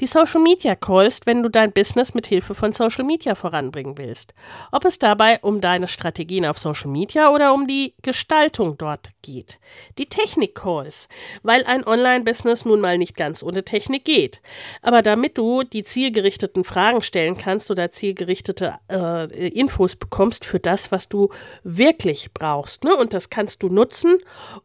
[0.00, 4.34] Die Social Media Calls, wenn du dein Business mit Hilfe von Social Media voranbringen willst.
[4.72, 9.58] Ob es dabei um deine Strategien auf Social Media oder um die Gestaltung dort geht.
[9.98, 11.08] Die Technik Calls,
[11.42, 14.40] weil ein Online-Business nun mal nicht ganz ohne Technik geht.
[14.82, 20.92] Aber damit du die zielgerichteten Fragen stellen kannst oder zielgerichtete äh, Infos bekommst für das,
[20.92, 21.30] was du
[21.64, 22.84] wirklich brauchst.
[22.84, 22.96] Ne?
[22.96, 24.18] Und das kannst du nutzen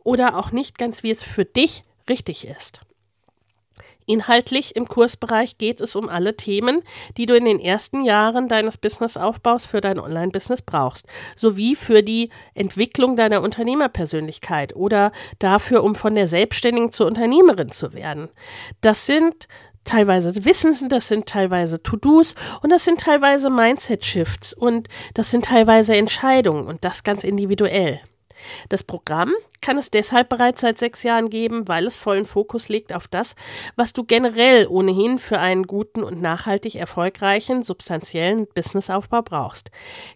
[0.04, 2.82] oder auch nicht ganz, wie es für dich richtig ist.
[4.06, 6.82] Inhaltlich im Kursbereich geht es um alle Themen,
[7.18, 12.30] die du in den ersten Jahren deines Businessaufbaus für dein Online-Business brauchst, sowie für die
[12.54, 18.30] Entwicklung deiner Unternehmerpersönlichkeit oder dafür, um von der Selbstständigen zur Unternehmerin zu werden.
[18.82, 19.48] Das sind
[19.84, 25.96] teilweise Wissen, das sind teilweise To-Dos und das sind teilweise Mindset-Shifts und das sind teilweise
[25.96, 28.00] Entscheidungen und das ganz individuell.
[28.70, 32.94] Das Programm kann es deshalb bereits seit sechs Jahren geben, weil es vollen Fokus legt
[32.94, 33.36] auf das,
[33.76, 39.72] was du generell ohnehin für einen guten und nachhaltig erfolgreichen, substanziellen Businessaufbau brauchst.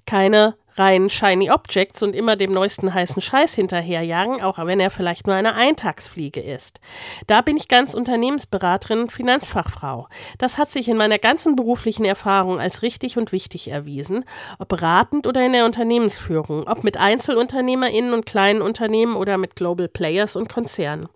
[0.06, 5.28] Keine rein shiny Objects und immer dem neuesten heißen Scheiß hinterherjagen, auch wenn er vielleicht
[5.28, 6.80] nur eine Eintagsfliege ist.
[7.28, 10.08] Da bin ich ganz Unternehmensberaterin und Finanzfachfrau.
[10.38, 14.26] Das hat sich in meiner ganzen beruflichen Erfahrung als richtig und wichtig erwiesen,
[14.60, 19.88] ob beratend oder in der Unternehmensführung, ob mit EinzelunternehmerInnen und kleinen Unternehmen oder mit Global
[19.88, 21.10] Players und Konzernen.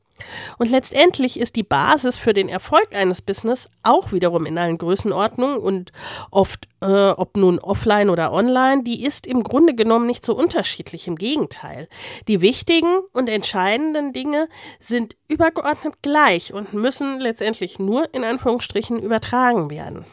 [0.58, 5.58] Und letztendlich ist die Basis für den Erfolg eines Business auch wiederum in allen Größenordnungen
[5.58, 5.92] und
[6.30, 11.08] oft, äh, ob nun offline oder online, die ist im Grunde genommen nicht so unterschiedlich.
[11.08, 11.88] Im Gegenteil.
[12.28, 14.48] Die wichtigen und entscheidenden Dinge
[14.80, 20.06] sind übergeordnet gleich und müssen letztendlich nur in Anführungsstrichen übertragen werden.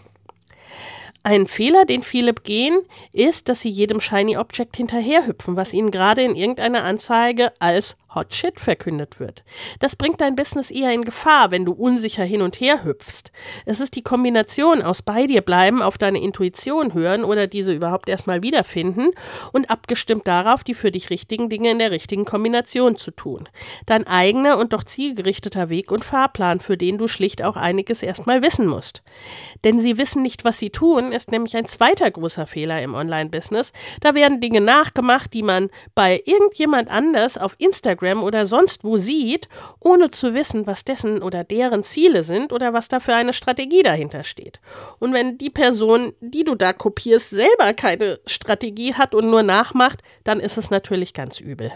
[1.24, 2.78] Ein Fehler, den viele begehen,
[3.12, 8.34] ist, dass sie jedem Shiny Object hinterherhüpfen, was ihnen gerade in irgendeiner Anzeige als Hot
[8.34, 9.44] Shit verkündet wird.
[9.78, 13.30] Das bringt dein Business eher in Gefahr, wenn du unsicher hin und her hüpfst.
[13.64, 18.08] Es ist die Kombination aus bei dir bleiben, auf deine Intuition hören oder diese überhaupt
[18.08, 19.12] erstmal wiederfinden
[19.52, 23.48] und abgestimmt darauf, die für dich richtigen Dinge in der richtigen Kombination zu tun.
[23.86, 28.42] Dein eigener und doch zielgerichteter Weg und Fahrplan, für den du schlicht auch einiges erstmal
[28.42, 29.04] wissen musst.
[29.62, 33.72] Denn sie wissen nicht, was sie tun, ist nämlich ein zweiter großer Fehler im Online-Business.
[34.00, 38.96] Da werden Dinge nachgemacht, die man bei irgendjemand anders auf Instagram Instagram oder sonst wo
[38.96, 39.48] sieht,
[39.80, 43.82] ohne zu wissen, was dessen oder deren Ziele sind oder was da für eine Strategie
[43.82, 44.60] dahinter steht.
[44.98, 50.02] Und wenn die Person, die du da kopierst, selber keine Strategie hat und nur nachmacht,
[50.24, 51.72] dann ist es natürlich ganz übel.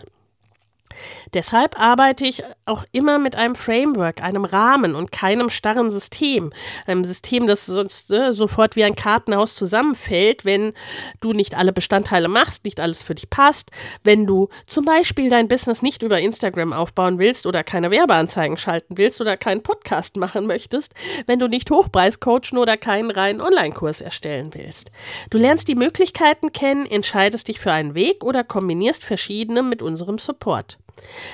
[1.35, 6.53] Deshalb arbeite ich auch immer mit einem Framework, einem Rahmen und keinem starren System.
[6.87, 10.73] Einem System, das sonst äh, sofort wie ein Kartenhaus zusammenfällt, wenn
[11.21, 13.71] du nicht alle Bestandteile machst, nicht alles für dich passt,
[14.05, 18.99] wenn du zum Beispiel dein Business nicht über Instagram aufbauen willst oder keine Werbeanzeigen schalten
[18.99, 20.95] willst oder keinen Podcast machen möchtest,
[21.27, 24.91] wenn du nicht Hochpreis coachen oder keinen reinen Online-Kurs erstellen willst.
[25.31, 30.19] Du lernst die Möglichkeiten kennen, entscheidest dich für einen Weg oder kombinierst verschiedene mit unserem
[30.19, 30.79] Support.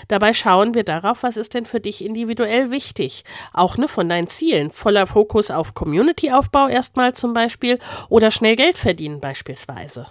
[0.09, 3.25] Dabei schauen wir darauf, was ist denn für dich individuell wichtig.
[3.53, 4.71] Auch ne, von deinen Zielen.
[4.71, 10.07] Voller Fokus auf Community-Aufbau erstmal zum Beispiel oder schnell Geld verdienen beispielsweise.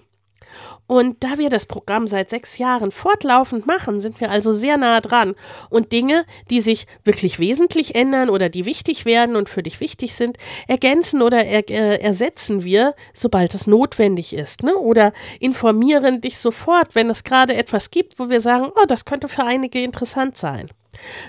[0.87, 5.01] Und da wir das Programm seit sechs Jahren fortlaufend machen, sind wir also sehr nah
[5.01, 5.35] dran.
[5.69, 10.15] Und Dinge, die sich wirklich wesentlich ändern oder die wichtig werden und für dich wichtig
[10.15, 14.63] sind, ergänzen oder er, äh, ersetzen wir, sobald es notwendig ist.
[14.63, 14.75] Ne?
[14.75, 19.27] Oder informieren dich sofort, wenn es gerade etwas gibt, wo wir sagen, oh, das könnte
[19.27, 20.69] für einige interessant sein.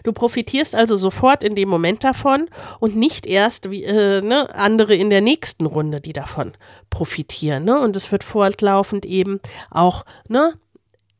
[0.04, 2.48] Du profitierst also sofort in dem Moment davon
[2.80, 6.52] und nicht erst wie äh, ne, andere in der nächsten Runde, die davon
[6.90, 7.64] profitieren.
[7.64, 7.78] Ne?
[7.80, 10.54] Und es wird fortlaufend eben auch ne,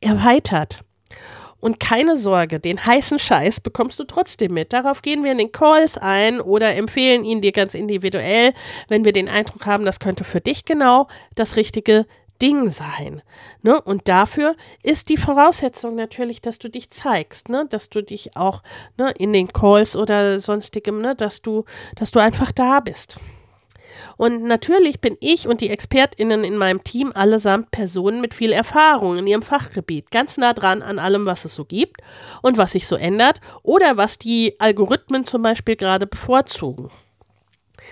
[0.01, 0.83] erweitert.
[1.61, 4.71] Und keine Sorge, den heißen Scheiß bekommst du trotzdem mit.
[4.71, 8.53] Darauf gehen wir in den Calls ein oder empfehlen ihn dir ganz individuell,
[8.87, 12.05] wenn wir den Eindruck haben, das könnte für dich genau das richtige
[12.41, 13.21] Ding sein.
[13.61, 13.81] Ne?
[13.81, 17.65] Und dafür ist die Voraussetzung natürlich, dass du dich zeigst, ne?
[17.69, 18.63] dass du dich auch
[18.97, 23.17] ne, in den Calls oder sonstigem, ne, dass du, dass du einfach da bist.
[24.17, 29.17] Und natürlich bin ich und die ExpertInnen in meinem Team allesamt Personen mit viel Erfahrung
[29.17, 32.01] in ihrem Fachgebiet, ganz nah dran an allem, was es so gibt
[32.41, 36.89] und was sich so ändert oder was die Algorithmen zum Beispiel gerade bevorzugen.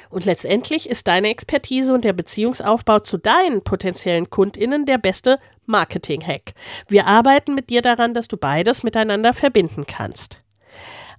[0.09, 6.53] Und letztendlich ist deine Expertise und der Beziehungsaufbau zu deinen potenziellen KundInnen der beste Marketing-Hack.
[6.87, 10.41] Wir arbeiten mit dir daran, dass du beides miteinander verbinden kannst.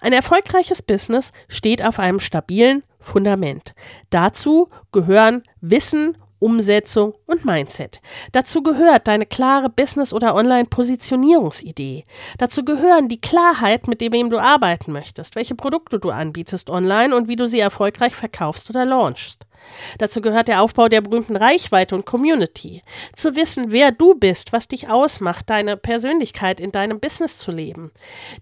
[0.01, 3.75] Ein erfolgreiches Business steht auf einem stabilen Fundament.
[4.11, 8.01] Dazu gehören Wissen Umsetzung und Mindset.
[8.33, 12.05] Dazu gehört deine klare Business- oder Online-Positionierungsidee.
[12.39, 17.29] Dazu gehören die Klarheit, mit dem du arbeiten möchtest, welche Produkte du anbietest online und
[17.29, 19.48] wie du sie erfolgreich verkaufst oder launchst.
[19.99, 22.83] Dazu gehört der Aufbau der berühmten Reichweite und Community.
[23.15, 27.93] Zu wissen, wer du bist, was dich ausmacht, deine Persönlichkeit in deinem Business zu leben.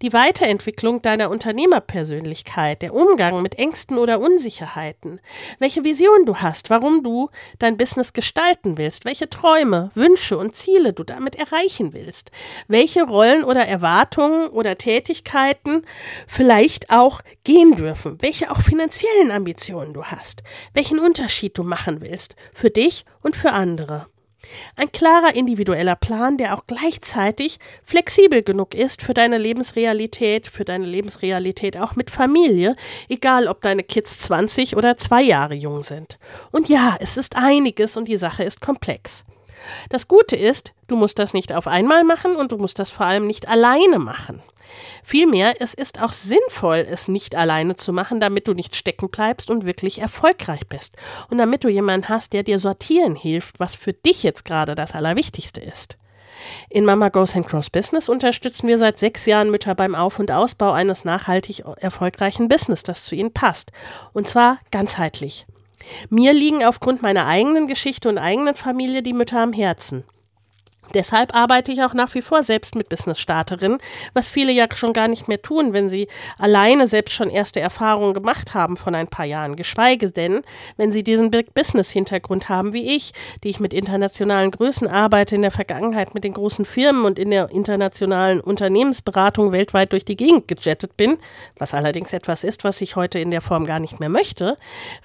[0.02, 5.20] Die Weiterentwicklung deiner Unternehmerpersönlichkeit, der Umgang mit Ängsten oder Unsicherheiten.
[5.58, 10.92] Welche Vision du hast, warum du dein Business gestalten willst, welche Träume, Wünsche und Ziele
[10.92, 12.30] du damit erreichen willst.
[12.68, 15.82] Welche Rollen oder Erwartungen oder Tätigkeiten
[16.26, 20.42] vielleicht auch gehen dürfen, welche auch finanziellen Ambitionen du hast,
[20.74, 24.08] welchen Unterschied du machen willst, für dich und für andere.
[24.74, 30.86] Ein klarer individueller Plan, der auch gleichzeitig flexibel genug ist für deine Lebensrealität, für deine
[30.86, 32.76] Lebensrealität auch mit Familie,
[33.08, 36.18] egal ob deine Kids 20 oder zwei Jahre jung sind.
[36.50, 39.24] Und ja, es ist einiges und die Sache ist komplex.
[39.88, 43.06] Das Gute ist, du musst das nicht auf einmal machen und du musst das vor
[43.06, 44.42] allem nicht alleine machen.
[45.04, 49.50] Vielmehr, es ist auch sinnvoll, es nicht alleine zu machen, damit du nicht stecken bleibst
[49.50, 50.96] und wirklich erfolgreich bist.
[51.30, 54.92] Und damit du jemanden hast, der dir sortieren hilft, was für dich jetzt gerade das
[54.92, 55.96] Allerwichtigste ist.
[56.68, 60.30] In Mama Goes and Cross Business unterstützen wir seit sechs Jahren Mütter beim Auf- und
[60.30, 63.72] Ausbau eines nachhaltig erfolgreichen Business, das zu ihnen passt.
[64.12, 65.46] Und zwar ganzheitlich.
[66.10, 70.04] Mir liegen aufgrund meiner eigenen Geschichte und eigenen Familie die Mütter am Herzen.
[70.94, 73.78] Deshalb arbeite ich auch nach wie vor selbst mit Business-Starterinnen,
[74.14, 78.14] was viele ja schon gar nicht mehr tun, wenn sie alleine selbst schon erste Erfahrungen
[78.14, 79.56] gemacht haben von ein paar Jahren.
[79.56, 80.42] Geschweige denn,
[80.76, 85.42] wenn sie diesen Big Business-Hintergrund haben wie ich, die ich mit internationalen Größen arbeite, in
[85.42, 90.48] der Vergangenheit mit den großen Firmen und in der internationalen Unternehmensberatung weltweit durch die Gegend
[90.48, 91.18] gejettet bin,
[91.58, 94.56] was allerdings etwas ist, was ich heute in der Form gar nicht mehr möchte,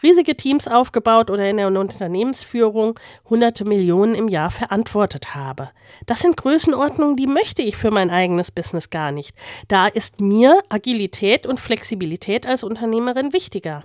[0.04, 5.71] riesige Teams aufgebaut oder in der Unternehmensführung hunderte Millionen im Jahr verantwortet habe.
[6.06, 9.36] Das sind Größenordnungen, die möchte ich für mein eigenes Business gar nicht.
[9.68, 13.84] Da ist mir Agilität und Flexibilität als Unternehmerin wichtiger.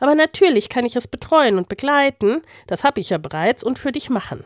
[0.00, 3.92] Aber natürlich kann ich es betreuen und begleiten, das habe ich ja bereits, und für
[3.92, 4.44] dich machen.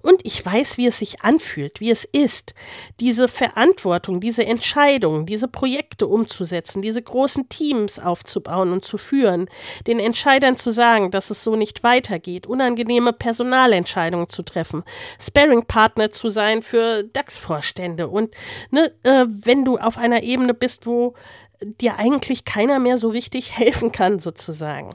[0.00, 2.54] Und ich weiß, wie es sich anfühlt, wie es ist,
[3.00, 9.48] diese Verantwortung, diese Entscheidungen, diese Projekte umzusetzen, diese großen Teams aufzubauen und zu führen,
[9.86, 14.82] den Entscheidern zu sagen, dass es so nicht weitergeht, unangenehme Personalentscheidungen zu treffen,
[15.20, 18.34] Sparring-Partner zu sein für DAX-Vorstände und
[18.70, 21.14] ne, äh, wenn du auf einer Ebene bist, wo
[21.60, 24.94] dir eigentlich keiner mehr so richtig helfen kann, sozusagen.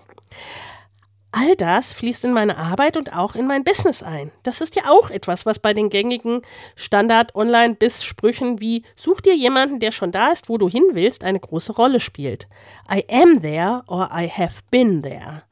[1.40, 4.32] All das fließt in meine Arbeit und auch in mein Business ein.
[4.42, 6.42] Das ist ja auch etwas, was bei den gängigen
[6.76, 11.74] Standard-Online-Biss-Sprüchen wie Such dir jemanden, der schon da ist, wo du hin willst, eine große
[11.74, 12.48] Rolle spielt.
[12.92, 15.44] I am there or I have been there.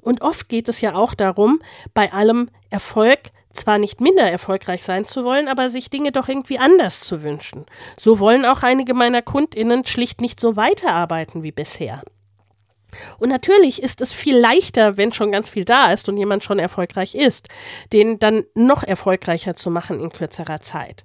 [0.00, 1.60] Und oft geht es ja auch darum,
[1.92, 6.58] bei allem Erfolg zwar nicht minder erfolgreich sein zu wollen, aber sich Dinge doch irgendwie
[6.58, 7.66] anders zu wünschen.
[8.00, 12.02] So wollen auch einige meiner Kundinnen schlicht nicht so weiterarbeiten wie bisher.
[13.18, 16.58] Und natürlich ist es viel leichter, wenn schon ganz viel da ist und jemand schon
[16.58, 17.48] erfolgreich ist,
[17.92, 21.04] den dann noch erfolgreicher zu machen in kürzerer Zeit.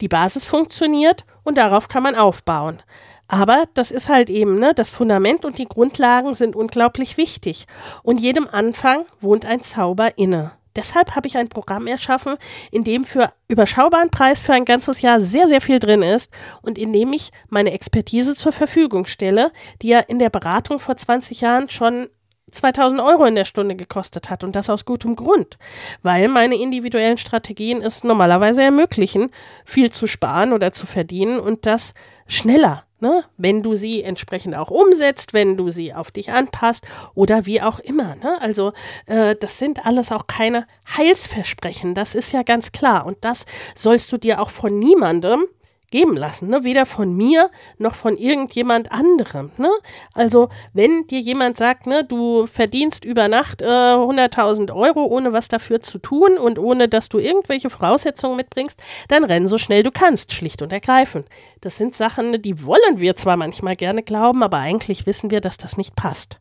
[0.00, 2.82] Die Basis funktioniert und darauf kann man aufbauen.
[3.28, 7.66] Aber das ist halt eben, ne, das Fundament und die Grundlagen sind unglaublich wichtig.
[8.02, 10.50] Und jedem Anfang wohnt ein Zauber inne.
[10.76, 12.36] Deshalb habe ich ein Programm erschaffen,
[12.70, 16.78] in dem für überschaubaren Preis für ein ganzes Jahr sehr, sehr viel drin ist und
[16.78, 19.52] in dem ich meine Expertise zur Verfügung stelle,
[19.82, 22.08] die ja in der Beratung vor 20 Jahren schon
[22.52, 24.44] 2000 Euro in der Stunde gekostet hat.
[24.44, 25.58] Und das aus gutem Grund,
[26.02, 29.30] weil meine individuellen Strategien es normalerweise ermöglichen,
[29.64, 31.94] viel zu sparen oder zu verdienen und das
[32.26, 33.24] schneller Ne?
[33.36, 36.84] Wenn du sie entsprechend auch umsetzt, wenn du sie auf dich anpasst
[37.14, 38.16] oder wie auch immer.
[38.16, 38.40] Ne?
[38.40, 38.72] Also
[39.06, 43.06] äh, das sind alles auch keine Heilsversprechen, das ist ja ganz klar.
[43.06, 45.46] Und das sollst du dir auch von niemandem
[45.90, 46.64] geben lassen, ne?
[46.64, 49.50] weder von mir noch von irgendjemand anderem.
[49.56, 49.70] Ne?
[50.14, 55.48] Also wenn dir jemand sagt, ne, du verdienst über Nacht äh, 100.000 Euro, ohne was
[55.48, 59.90] dafür zu tun und ohne, dass du irgendwelche Voraussetzungen mitbringst, dann renn so schnell du
[59.90, 61.26] kannst, schlicht und ergreifend.
[61.60, 65.56] Das sind Sachen, die wollen wir zwar manchmal gerne glauben, aber eigentlich wissen wir, dass
[65.56, 66.38] das nicht passt.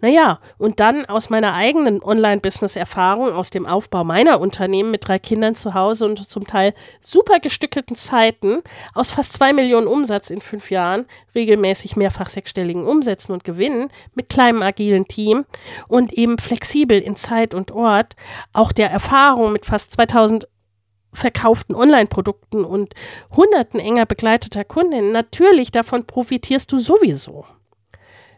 [0.00, 5.54] Naja, und dann aus meiner eigenen Online-Business-Erfahrung, aus dem Aufbau meiner Unternehmen mit drei Kindern
[5.54, 8.62] zu Hause und zum Teil super gestückelten Zeiten,
[8.94, 14.28] aus fast zwei Millionen Umsatz in fünf Jahren, regelmäßig mehrfach sechsstelligen Umsätzen und Gewinnen mit
[14.28, 15.44] kleinem agilen Team
[15.88, 18.16] und eben flexibel in Zeit und Ort,
[18.52, 20.46] auch der Erfahrung mit fast 2000
[21.14, 22.94] verkauften Online-Produkten und
[23.34, 27.44] hunderten enger begleiteter Kundinnen, natürlich davon profitierst du sowieso.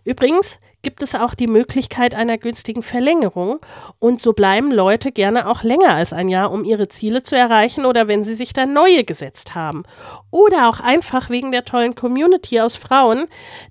[0.04, 3.58] Übrigens, gibt es auch die Möglichkeit einer günstigen Verlängerung
[3.98, 7.84] und so bleiben Leute gerne auch länger als ein Jahr, um ihre Ziele zu erreichen
[7.84, 9.82] oder wenn sie sich dann neue gesetzt haben.
[10.30, 13.26] Oder auch einfach wegen der tollen Community aus Frauen,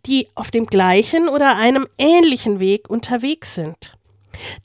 [0.05, 3.93] die auf dem gleichen oder einem ähnlichen Weg unterwegs sind.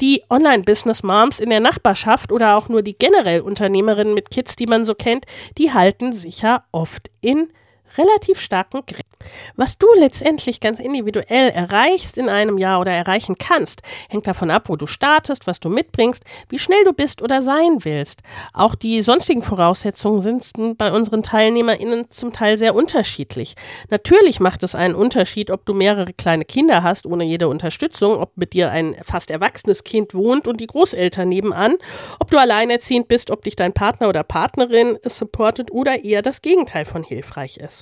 [0.01, 4.85] Die Online-Business-Moms in der Nachbarschaft oder auch nur die generell Unternehmerinnen mit Kids, die man
[4.85, 5.25] so kennt,
[5.57, 7.49] die halten sicher oft in
[7.97, 9.11] relativ starken Grenzen.
[9.57, 14.69] Was du letztendlich ganz individuell erreichst in einem Jahr oder erreichen kannst, hängt davon ab,
[14.69, 18.23] wo du startest, was du mitbringst, wie schnell du bist oder sein willst.
[18.55, 23.57] Auch die sonstigen Voraussetzungen sind bei unseren TeilnehmerInnen zum Teil sehr unterschiedlich.
[23.91, 28.37] Natürlich macht es einen Unterschied, ob du mehrere kleine Kinder hast, ohne jede Unterstützung, ob
[28.37, 31.77] mit dir ein fast erwachsenes Kind wohnt und die Großeltern nebenan,
[32.19, 36.85] ob du alleinerziehend bist, ob dich dein Partner oder Partnerin supportet oder eher das Gegenteil
[36.85, 37.80] von hilfreich ist.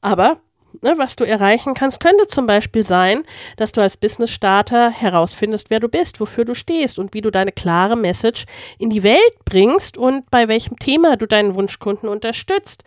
[0.00, 0.40] Aber
[0.82, 3.24] ne, was du erreichen kannst, könnte zum Beispiel sein,
[3.56, 7.52] dass du als Business-Starter herausfindest, wer du bist, wofür du stehst und wie du deine
[7.52, 8.46] klare Message
[8.78, 12.84] in die Welt bringst und bei welchem Thema du deinen Wunschkunden unterstützt.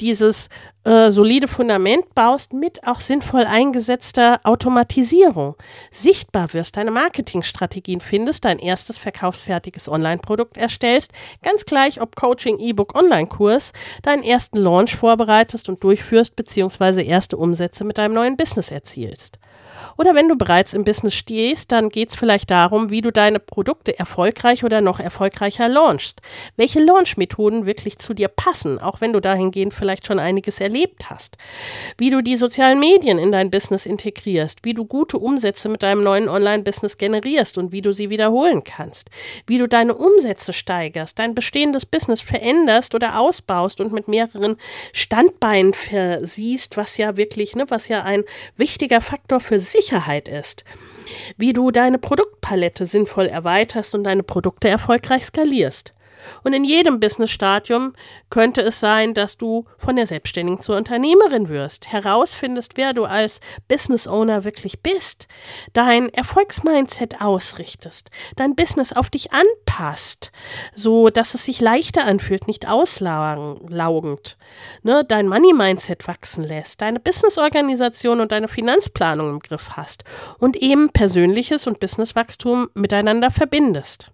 [0.00, 0.48] Dieses
[0.84, 5.56] äh, solide Fundament baust mit auch sinnvoll eingesetzter Automatisierung.
[5.90, 11.12] Sichtbar wirst, deine Marketingstrategien findest, dein erstes verkaufsfertiges Online-Produkt erstellst,
[11.42, 13.72] ganz gleich ob Coaching, E-Book, Online-Kurs,
[14.02, 19.38] deinen ersten Launch vorbereitest und durchführst, beziehungsweise erste Umsätze mit deinem neuen Business erzielst.
[19.96, 23.38] Oder wenn du bereits im Business stehst, dann geht es vielleicht darum, wie du deine
[23.38, 26.20] Produkte erfolgreich oder noch erfolgreicher launchst.
[26.56, 31.36] Welche Launchmethoden wirklich zu dir passen, auch wenn du dahingehend vielleicht schon einiges erlebt hast.
[31.98, 36.02] Wie du die sozialen Medien in dein Business integrierst, wie du gute Umsätze mit deinem
[36.02, 39.10] neuen Online-Business generierst und wie du sie wiederholen kannst.
[39.46, 44.56] Wie du deine Umsätze steigerst, dein bestehendes Business veränderst oder ausbaust und mit mehreren
[44.92, 48.24] Standbeinen versiehst, was ja wirklich, ne, was ja ein
[48.56, 50.64] wichtiger Faktor für Sicherheit ist,
[51.36, 55.94] wie du deine Produktpalette sinnvoll erweiterst und deine Produkte erfolgreich skalierst.
[56.44, 57.94] Und in jedem Business-Stadium
[58.30, 63.40] könnte es sein, dass du von der Selbstständigen zur Unternehmerin wirst, herausfindest, wer du als
[63.68, 65.28] Business Owner wirklich bist,
[65.72, 70.32] dein Erfolgsmindset ausrichtest, dein Business auf dich anpasst,
[70.74, 74.36] so dass es sich leichter anfühlt, nicht auslaugend,
[74.82, 80.04] ne, dein Money-Mindset wachsen lässt, deine Business-Organisation und deine Finanzplanung im Griff hast
[80.38, 84.10] und eben persönliches und Businesswachstum miteinander verbindest.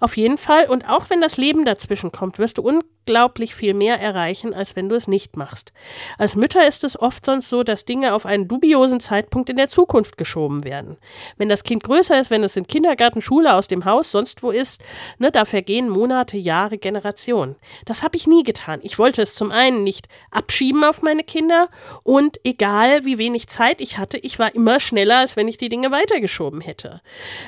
[0.00, 4.00] Auf jeden Fall, und auch wenn das Leben dazwischen kommt, wirst du unglaublich viel mehr
[4.00, 5.72] erreichen, als wenn du es nicht machst.
[6.16, 9.68] Als Mütter ist es oft sonst so, dass Dinge auf einen dubiosen Zeitpunkt in der
[9.68, 10.96] Zukunft geschoben werden.
[11.36, 14.50] Wenn das Kind größer ist, wenn es in Kindergarten, Schule, aus dem Haus, sonst wo
[14.50, 14.80] ist,
[15.18, 17.56] ne, da vergehen Monate, Jahre, Generationen.
[17.84, 18.80] Das habe ich nie getan.
[18.82, 21.68] Ich wollte es zum einen nicht abschieben auf meine Kinder
[22.02, 25.68] und egal wie wenig Zeit ich hatte, ich war immer schneller, als wenn ich die
[25.68, 27.02] Dinge weitergeschoben hätte.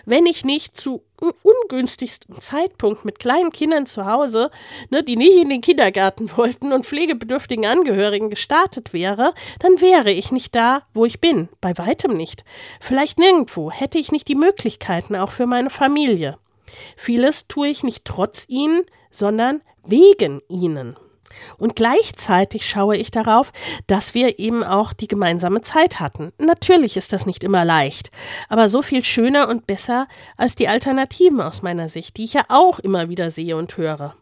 [0.04, 4.50] Wenn ich nicht zu ungünstigsten Zeitpunkt mit kleinen Kindern zu Hause,
[4.90, 10.32] ne, die nicht in den Kindergarten wollten und pflegebedürftigen Angehörigen gestartet wäre, dann wäre ich
[10.32, 11.48] nicht da, wo ich bin.
[11.60, 12.44] Bei weitem nicht.
[12.80, 16.38] Vielleicht nirgendwo hätte ich nicht die Möglichkeiten auch für meine Familie.
[16.96, 20.96] Vieles tue ich nicht trotz ihnen, sondern wegen ihnen.
[21.58, 23.52] Und gleichzeitig schaue ich darauf,
[23.86, 26.32] dass wir eben auch die gemeinsame Zeit hatten.
[26.38, 28.10] Natürlich ist das nicht immer leicht,
[28.48, 32.44] aber so viel schöner und besser als die Alternativen aus meiner Sicht, die ich ja
[32.48, 34.14] auch immer wieder sehe und höre.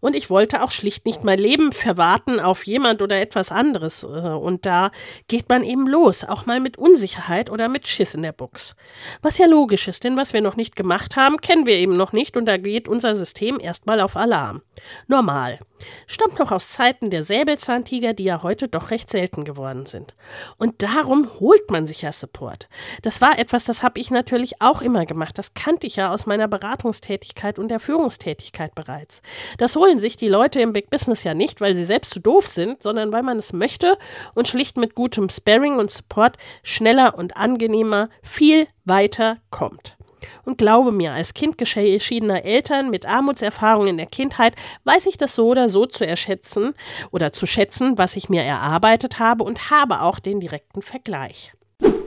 [0.00, 4.04] Und ich wollte auch schlicht nicht mein Leben verwarten auf jemand oder etwas anderes.
[4.04, 4.90] Äh, und da
[5.28, 8.76] geht man eben los, auch mal mit Unsicherheit oder mit Schiss in der Box.
[9.22, 12.12] Was ja logisch ist, denn was wir noch nicht gemacht haben, kennen wir eben noch
[12.12, 14.62] nicht und da geht unser System erstmal auf Alarm.
[15.06, 15.58] Normal.
[16.06, 20.14] Stammt noch aus Zeiten der Säbelzahntiger, die ja heute doch recht selten geworden sind.
[20.58, 22.68] Und darum holt man sich ja Support.
[23.02, 25.38] Das war etwas, das habe ich natürlich auch immer gemacht.
[25.38, 29.22] Das kannte ich ja aus meiner Beratungstätigkeit und der Führungstätigkeit bereits.
[29.58, 32.46] Das holen sich die Leute im Big Business ja nicht, weil sie selbst zu doof
[32.46, 33.98] sind, sondern weil man es möchte
[34.34, 39.96] und schlicht mit gutem Sparring und Support schneller und angenehmer viel weiter kommt.
[40.44, 44.54] Und glaube mir, als Kind geschiedener Eltern mit Armutserfahrung in der Kindheit
[44.84, 46.74] weiß ich das so oder so zu erschätzen
[47.10, 51.52] oder zu schätzen, was ich mir erarbeitet habe und habe auch den direkten Vergleich.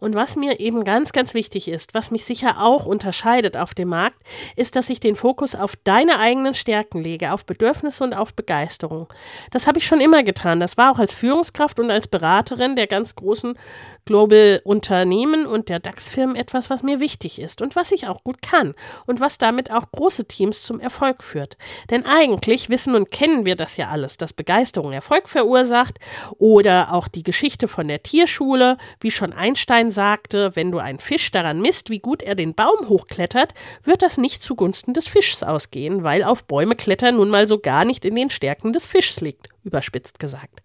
[0.00, 3.88] Und was mir eben ganz, ganz wichtig ist, was mich sicher auch unterscheidet auf dem
[3.88, 4.16] Markt,
[4.56, 9.06] ist, dass ich den Fokus auf deine eigenen Stärken lege, auf Bedürfnisse und auf Begeisterung.
[9.50, 10.58] Das habe ich schon immer getan.
[10.58, 13.56] Das war auch als Führungskraft und als Beraterin der ganz großen
[14.04, 18.42] Global Unternehmen und der DAX-Firmen etwas, was mir wichtig ist und was ich auch gut
[18.42, 18.74] kann
[19.06, 21.56] und was damit auch große Teams zum Erfolg führt.
[21.90, 25.98] Denn eigentlich wissen und kennen wir das ja alles, dass Begeisterung Erfolg verursacht
[26.38, 31.30] oder auch die Geschichte von der Tierschule, wie schon Einstein sagte, wenn du einen Fisch
[31.30, 36.02] daran misst, wie gut er den Baum hochklettert, wird das nicht zugunsten des Fischs ausgehen,
[36.02, 39.49] weil auf Bäume klettern nun mal so gar nicht in den Stärken des Fischs liegt
[39.64, 40.62] überspitzt gesagt.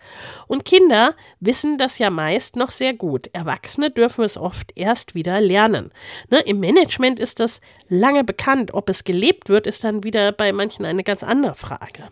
[0.47, 3.29] Und Kinder wissen das ja meist noch sehr gut.
[3.33, 5.91] Erwachsene dürfen es oft erst wieder lernen.
[6.29, 8.73] Ne, Im Management ist das lange bekannt.
[8.73, 12.09] Ob es gelebt wird, ist dann wieder bei manchen eine ganz andere Frage.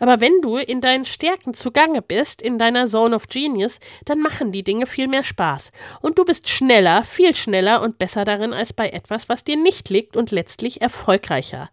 [0.00, 4.52] Aber wenn du in deinen Stärken zugange bist, in deiner Zone of Genius, dann machen
[4.52, 5.72] die Dinge viel mehr Spaß.
[6.00, 9.90] Und du bist schneller, viel schneller und besser darin als bei etwas, was dir nicht
[9.90, 11.70] liegt und letztlich erfolgreicher.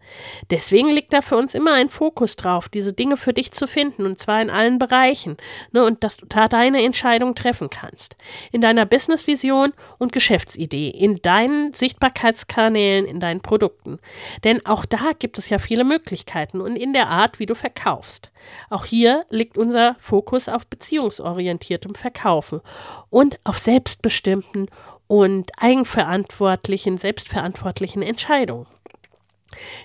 [0.52, 4.06] Deswegen liegt da für uns immer ein Fokus drauf, diese Dinge für dich zu finden,
[4.06, 5.38] und zwar in allen Bereichen,
[5.72, 8.16] ne, und dass du da deine Entscheidung treffen kannst.
[8.52, 14.00] In deiner Businessvision und Geschäftsidee, in deinen Sichtbarkeitskanälen, in deinen Produkten.
[14.44, 17.85] Denn auch da gibt es ja viele Möglichkeiten und in der Art, wie du verkaufst
[17.86, 18.32] verkaufst.
[18.70, 22.62] Auch hier liegt unser Fokus auf beziehungsorientiertem Verkaufen
[23.10, 24.68] und auf selbstbestimmten
[25.08, 28.66] und eigenverantwortlichen, selbstverantwortlichen Entscheidungen.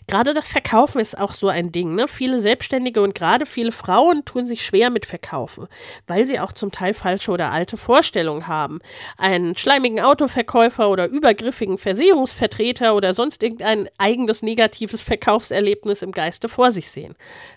[0.07, 1.95] Gerade das Verkaufen ist auch so ein Ding.
[1.95, 2.07] Ne?
[2.09, 5.69] Viele Selbstständige und gerade viele Frauen tun sich schwer mit Verkaufen,
[6.07, 8.81] weil sie auch zum Teil falsche oder alte Vorstellungen haben.
[9.17, 16.71] Einen schleimigen Autoverkäufer oder übergriffigen Versicherungsvertreter oder sonst irgendein eigenes negatives Verkaufserlebnis im Geiste vor
[16.71, 17.15] sich sehen.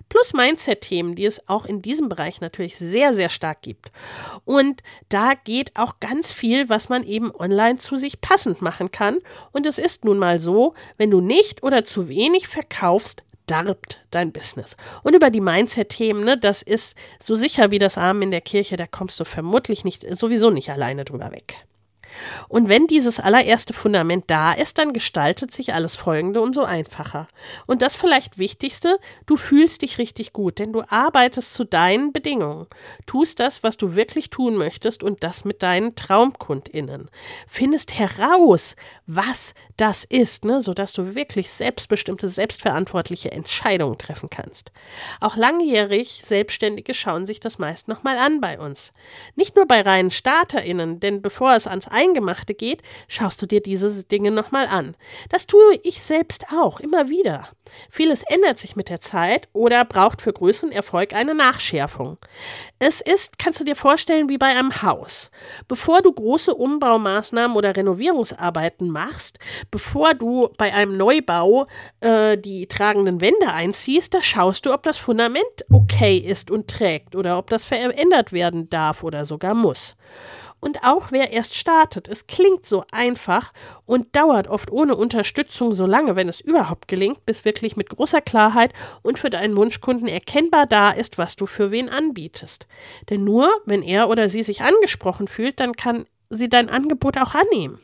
[0.09, 3.91] Plus Mindset-Themen, die es auch in diesem Bereich natürlich sehr, sehr stark gibt.
[4.45, 9.19] Und da geht auch ganz viel, was man eben online zu sich passend machen kann.
[9.51, 14.31] Und es ist nun mal so, wenn du nicht oder zu wenig verkaufst, darbt dein
[14.31, 14.77] Business.
[15.03, 18.77] Und über die Mindset-Themen, ne, das ist so sicher wie das Armen in der Kirche,
[18.77, 21.57] da kommst du vermutlich nicht, sowieso nicht alleine drüber weg.
[22.47, 27.27] Und wenn dieses allererste Fundament da ist, dann gestaltet sich alles Folgende und so einfacher.
[27.65, 32.67] Und das vielleicht Wichtigste, du fühlst dich richtig gut, denn du arbeitest zu deinen Bedingungen,
[33.05, 37.09] tust das, was du wirklich tun möchtest und das mit deinen TraumkundInnen.
[37.47, 38.75] Findest heraus,
[39.05, 44.71] was das ist, ne, sodass du wirklich selbstbestimmte, selbstverantwortliche Entscheidungen treffen kannst.
[45.19, 48.93] Auch langjährig Selbstständige schauen sich das meist nochmal an bei uns.
[49.35, 54.03] Nicht nur bei reinen StarterInnen, denn bevor es ans Eingemachte geht, schaust du dir diese
[54.05, 54.95] Dinge nochmal an.
[55.29, 57.49] Das tue ich selbst auch, immer wieder.
[57.89, 62.17] Vieles ändert sich mit der Zeit oder braucht für größeren Erfolg eine Nachschärfung.
[62.79, 65.31] Es ist, kannst du dir vorstellen, wie bei einem Haus.
[65.67, 69.39] Bevor du große Umbaumaßnahmen oder Renovierungsarbeiten machst,
[69.71, 71.67] bevor du bei einem Neubau
[71.99, 77.15] äh, die tragenden Wände einziehst, da schaust du, ob das Fundament okay ist und trägt
[77.15, 79.95] oder ob das verändert werden darf oder sogar muss.
[80.63, 83.51] Und auch wer erst startet, es klingt so einfach
[83.85, 88.21] und dauert oft ohne Unterstützung so lange, wenn es überhaupt gelingt, bis wirklich mit großer
[88.21, 88.71] Klarheit
[89.01, 92.67] und für deinen Wunschkunden erkennbar da ist, was du für wen anbietest.
[93.09, 97.35] Denn nur wenn er oder sie sich angesprochen fühlt, dann kann sie dein Angebot auch
[97.35, 97.81] annehmen.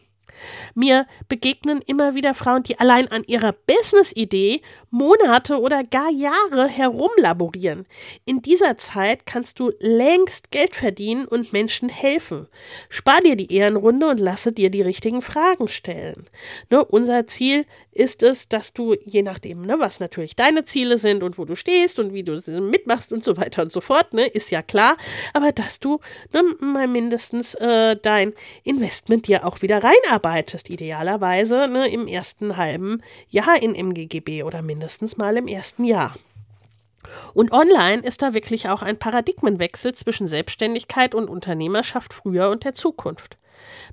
[0.75, 4.61] Mir begegnen immer wieder Frauen, die allein an ihrer Business-Idee
[4.91, 7.85] Monate oder gar Jahre herumlaborieren.
[8.25, 12.47] In dieser Zeit kannst du längst Geld verdienen und Menschen helfen.
[12.89, 16.25] Spar dir die Ehrenrunde und lasse dir die richtigen Fragen stellen.
[16.69, 21.23] Ne, unser Ziel ist es, dass du, je nachdem, ne, was natürlich deine Ziele sind
[21.23, 24.27] und wo du stehst und wie du mitmachst und so weiter und so fort, ne,
[24.27, 24.97] ist ja klar,
[25.33, 25.99] aber dass du
[26.31, 28.33] ne, mal mindestens äh, dein
[28.63, 35.17] Investment dir auch wieder reinarbeitest, idealerweise ne, im ersten halben Jahr in MGGB oder mindestens
[35.17, 36.15] mal im ersten Jahr.
[37.33, 42.75] Und online ist da wirklich auch ein Paradigmenwechsel zwischen Selbstständigkeit und Unternehmerschaft früher und der
[42.75, 43.37] Zukunft.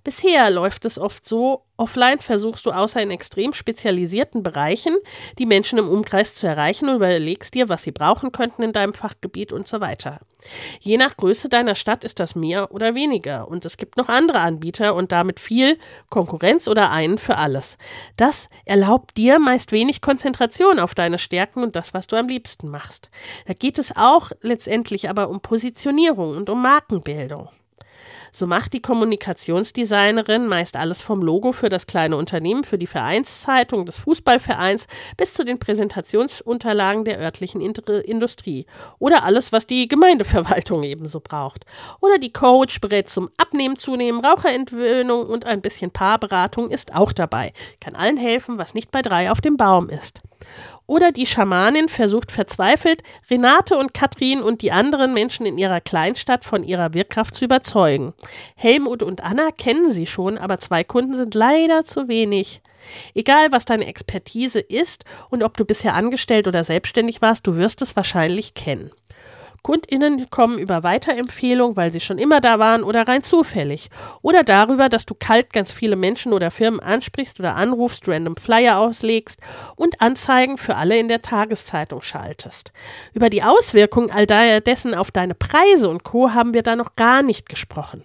[0.05, 4.97] Bisher läuft es oft so, offline versuchst du außer in extrem spezialisierten Bereichen
[5.39, 8.95] die Menschen im Umkreis zu erreichen und überlegst dir, was sie brauchen könnten in deinem
[8.95, 10.21] Fachgebiet und so weiter.
[10.81, 14.39] Je nach Größe deiner Stadt ist das mehr oder weniger und es gibt noch andere
[14.39, 17.79] Anbieter und damit viel Konkurrenz oder einen für alles.
[18.17, 22.69] Das erlaubt dir meist wenig Konzentration auf deine Stärken und das, was du am liebsten
[22.69, 23.11] machst.
[23.47, 27.49] Da geht es auch letztendlich aber um Positionierung und um Markenbildung.
[28.39, 33.87] So macht die Kommunikationsdesignerin meist alles vom Logo für das kleine Unternehmen, für die Vereinszeitung
[33.87, 38.67] des Fußballvereins bis zu den Präsentationsunterlagen der örtlichen Industrie
[38.99, 41.65] oder alles, was die Gemeindeverwaltung ebenso braucht.
[42.03, 47.55] Oder die Coach berät zum Abnehmen, Zunehmen, Raucherentwöhnung und ein bisschen Paarberatung ist auch dabei.
[47.81, 50.21] Kann allen helfen, was nicht bei drei auf dem Baum ist.
[50.87, 56.45] Oder die Schamanin versucht verzweifelt, Renate und Katrin und die anderen Menschen in ihrer Kleinstadt
[56.45, 58.15] von ihrer Wirkkraft zu überzeugen.
[58.55, 62.61] Helmut und Anna kennen sie schon, aber zwei Kunden sind leider zu wenig.
[63.15, 67.83] Egal, was deine Expertise ist und ob du bisher angestellt oder selbstständig warst, du wirst
[67.83, 68.93] es wahrscheinlich kennen.
[69.67, 73.91] KundInnen kommen über Weiterempfehlung, weil sie schon immer da waren oder rein zufällig.
[74.23, 78.79] Oder darüber, dass du kalt ganz viele Menschen oder Firmen ansprichst oder anrufst, random Flyer
[78.79, 79.41] auslegst
[79.75, 82.73] und Anzeigen für alle in der Tageszeitung schaltest.
[83.13, 84.27] Über die Auswirkungen all
[84.61, 86.31] dessen auf deine Preise und Co.
[86.31, 88.05] haben wir da noch gar nicht gesprochen.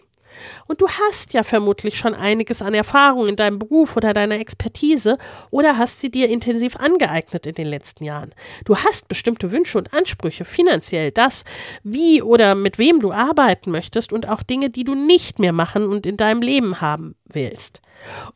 [0.67, 5.17] Und du hast ja vermutlich schon einiges an Erfahrung in deinem Beruf oder deiner Expertise
[5.49, 8.33] oder hast sie dir intensiv angeeignet in den letzten Jahren.
[8.65, 11.43] Du hast bestimmte Wünsche und Ansprüche, finanziell das,
[11.83, 15.87] wie oder mit wem du arbeiten möchtest und auch Dinge, die du nicht mehr machen
[15.87, 17.81] und in deinem Leben haben willst.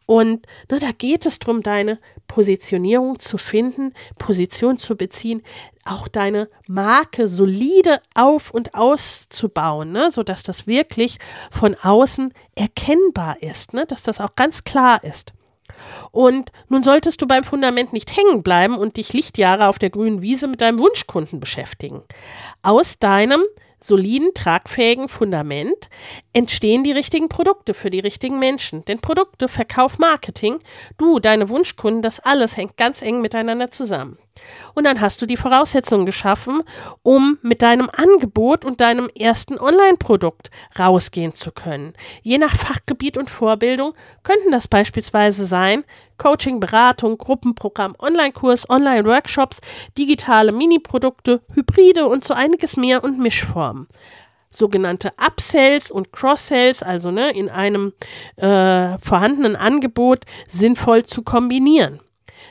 [0.06, 5.42] Und ne, da geht es darum, deine Positionierung zu finden, Position zu beziehen,
[5.84, 11.20] auch deine Marke solide auf und auszubauen, ne, sodass das wirklich
[11.52, 15.34] von außen erkennbar ist, ne, dass das auch ganz klar ist.
[16.12, 20.22] Und nun solltest du beim Fundament nicht hängen bleiben und dich Lichtjahre auf der grünen
[20.22, 22.02] Wiese mit deinem Wunschkunden beschäftigen.
[22.62, 23.44] Aus deinem
[23.88, 25.90] soliden, tragfähigen Fundament
[26.34, 28.84] entstehen die richtigen Produkte für die richtigen Menschen.
[28.86, 30.60] Denn Produkte, Verkauf, Marketing,
[30.98, 34.18] du, deine Wunschkunden, das alles hängt ganz eng miteinander zusammen.
[34.74, 36.62] Und dann hast du die Voraussetzungen geschaffen,
[37.04, 41.94] um mit deinem Angebot und deinem ersten Online-Produkt rausgehen zu können.
[42.22, 45.84] Je nach Fachgebiet und Vorbildung könnten das beispielsweise sein
[46.18, 49.60] Coaching, Beratung, Gruppenprogramm, Online-Kurs, Online-Workshops,
[49.98, 53.88] digitale Mini-Produkte, Hybride und so einiges mehr und Mischformen
[54.56, 57.94] sogenannte Upsells und Cross-Sells, also ne, in einem
[58.38, 62.00] äh, vorhandenen Angebot sinnvoll zu kombinieren.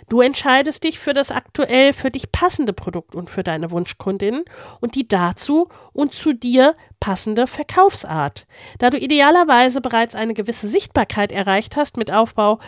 [0.09, 4.45] Du entscheidest dich für das aktuell für dich passende Produkt und für deine Wunschkundin
[4.81, 8.47] und die dazu und zu dir passende Verkaufsart.
[8.79, 12.61] Da du idealerweise bereits eine gewisse Sichtbarkeit erreicht hast mit Aufbau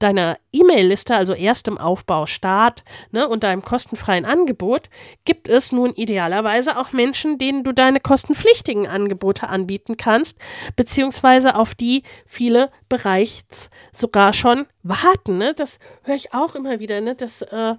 [0.00, 2.82] deiner E-Mail-Liste, also erstem Aufbau, Start
[3.12, 4.90] ne, und deinem kostenfreien Angebot,
[5.24, 10.38] gibt es nun idealerweise auch Menschen, denen du deine kostenpflichtigen Angebote anbieten kannst,
[10.74, 15.38] beziehungsweise auf die viele bereits sogar schon warten.
[15.38, 15.54] Ne?
[15.54, 17.14] Das höre ich auch immer wieder, ne?
[17.14, 17.76] dass äh,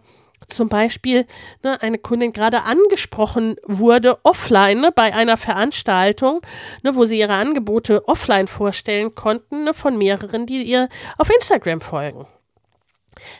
[0.47, 1.25] zum Beispiel
[1.63, 6.41] ne, eine Kundin gerade angesprochen wurde offline ne, bei einer Veranstaltung,
[6.83, 11.81] ne, wo sie ihre Angebote offline vorstellen konnten ne, von mehreren, die ihr auf Instagram
[11.81, 12.27] folgen.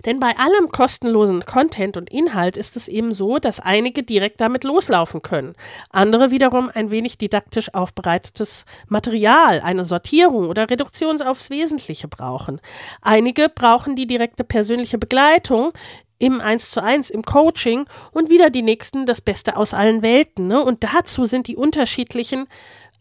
[0.05, 4.63] Denn bei allem kostenlosen Content und Inhalt ist es eben so, dass einige direkt damit
[4.63, 5.55] loslaufen können.
[5.89, 12.59] Andere wiederum ein wenig didaktisch aufbereitetes Material, eine Sortierung oder Reduktion aufs Wesentliche brauchen.
[13.01, 15.73] Einige brauchen die direkte persönliche Begleitung
[16.17, 20.47] im 1 zu 1, im Coaching und wieder die nächsten das Beste aus allen Welten.
[20.47, 20.63] Ne?
[20.63, 22.47] Und dazu sind die unterschiedlichen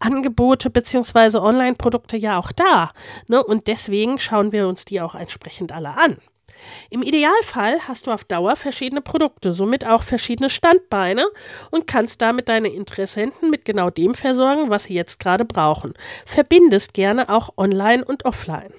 [0.01, 1.39] Angebote bzw.
[1.39, 2.91] Online-Produkte ja auch da.
[3.29, 3.43] Ne?
[3.43, 6.19] Und deswegen schauen wir uns die auch entsprechend alle an.
[6.91, 11.27] Im Idealfall hast du auf Dauer verschiedene Produkte, somit auch verschiedene Standbeine
[11.71, 15.95] und kannst damit deine Interessenten mit genau dem versorgen, was sie jetzt gerade brauchen.
[16.25, 18.73] Verbindest gerne auch online und offline.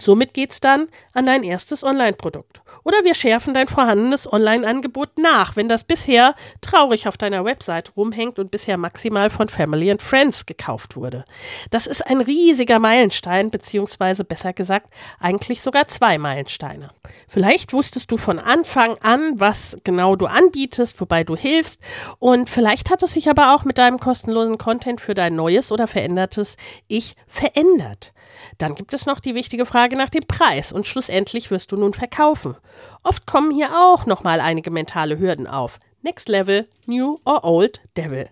[0.00, 2.60] Somit geht's dann an dein erstes Online-Produkt.
[2.84, 8.38] Oder wir schärfen dein vorhandenes Online-Angebot nach, wenn das bisher traurig auf deiner Website rumhängt
[8.38, 11.24] und bisher maximal von Family and Friends gekauft wurde.
[11.70, 16.90] Das ist ein riesiger Meilenstein, beziehungsweise besser gesagt, eigentlich sogar zwei Meilensteine.
[17.28, 21.80] Vielleicht wusstest du von Anfang an, was genau du anbietest, wobei du hilfst,
[22.18, 25.86] und vielleicht hat es sich aber auch mit deinem kostenlosen Content für dein neues oder
[25.86, 26.56] verändertes
[26.88, 28.11] Ich verändert.
[28.58, 31.92] Dann gibt es noch die wichtige Frage nach dem Preis und schlussendlich wirst du nun
[31.92, 32.56] verkaufen.
[33.02, 35.78] Oft kommen hier auch nochmal einige mentale Hürden auf.
[36.02, 38.28] Next Level, New or Old Devil.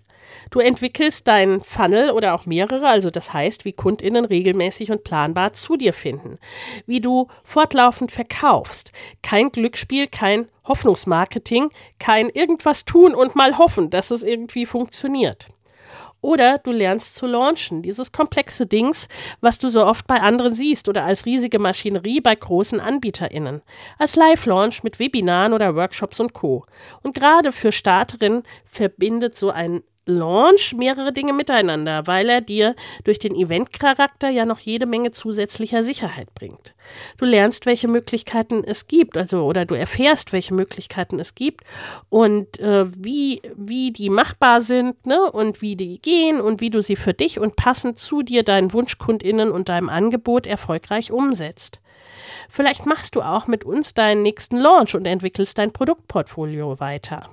[0.50, 5.52] Du entwickelst deinen Funnel oder auch mehrere, also das heißt, wie KundInnen regelmäßig und planbar
[5.52, 6.38] zu dir finden,
[6.86, 8.92] wie du fortlaufend verkaufst.
[9.22, 15.48] Kein Glücksspiel, kein Hoffnungsmarketing, kein irgendwas tun und mal hoffen, dass es irgendwie funktioniert.
[16.22, 19.08] Oder du lernst zu launchen, dieses komplexe Dings,
[19.40, 23.62] was du so oft bei anderen siehst oder als riesige Maschinerie bei großen AnbieterInnen.
[23.98, 26.64] Als Live-Launch mit Webinaren oder Workshops und Co.
[27.02, 32.74] Und gerade für Starterinnen verbindet so ein Launch mehrere Dinge miteinander, weil er dir
[33.04, 36.74] durch den Eventcharakter ja noch jede Menge zusätzlicher Sicherheit bringt.
[37.18, 41.64] Du lernst, welche Möglichkeiten es gibt, also oder du erfährst, welche Möglichkeiten es gibt
[42.08, 46.82] und äh, wie, wie die machbar sind, ne, und wie die gehen und wie du
[46.82, 51.80] sie für dich und passend zu dir, deinen WunschkundInnen und deinem Angebot erfolgreich umsetzt.
[52.48, 57.28] Vielleicht machst du auch mit uns deinen nächsten Launch und entwickelst dein Produktportfolio weiter.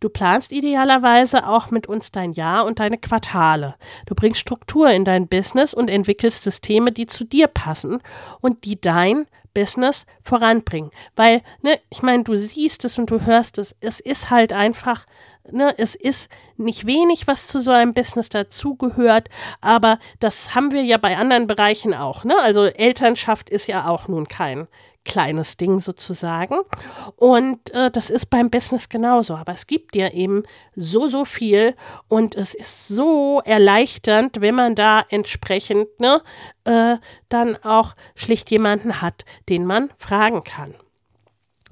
[0.00, 3.76] Du planst idealerweise auch mit uns dein Jahr und deine Quartale.
[4.06, 8.02] Du bringst Struktur in dein Business und entwickelst Systeme, die zu dir passen
[8.40, 10.90] und die dein Business voranbringen.
[11.16, 13.74] Weil, ne, ich meine, du siehst es und du hörst es.
[13.80, 15.06] Es ist halt einfach,
[15.50, 19.28] ne, es ist nicht wenig, was zu so einem Business dazugehört,
[19.60, 22.36] aber das haben wir ja bei anderen Bereichen auch, ne?
[22.40, 24.68] Also Elternschaft ist ja auch nun kein
[25.04, 26.56] kleines Ding sozusagen.
[27.16, 29.34] Und äh, das ist beim Business genauso.
[29.34, 30.44] Aber es gibt ja eben
[30.76, 31.74] so, so viel
[32.08, 36.22] und es ist so erleichternd, wenn man da entsprechend ne,
[36.64, 36.96] äh,
[37.28, 40.74] dann auch schlicht jemanden hat, den man fragen kann.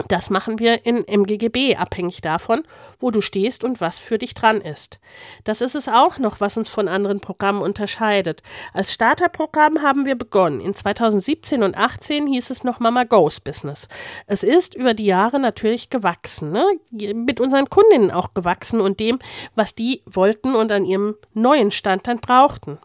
[0.07, 2.63] Das machen wir in MGGB, abhängig davon,
[2.99, 5.01] wo du stehst und was für dich dran ist.
[5.45, 8.43] Das ist es auch noch, was uns von anderen Programmen unterscheidet.
[8.73, 10.61] Als Starterprogramm haben wir begonnen.
[10.61, 13.89] In 2017 und 2018 hieß es noch Mama Goes Business.
[14.27, 16.65] Es ist über die Jahre natürlich gewachsen, ne?
[16.91, 19.19] mit unseren Kundinnen auch gewachsen und dem,
[19.55, 22.79] was die wollten und an ihrem neuen Stand dann brauchten.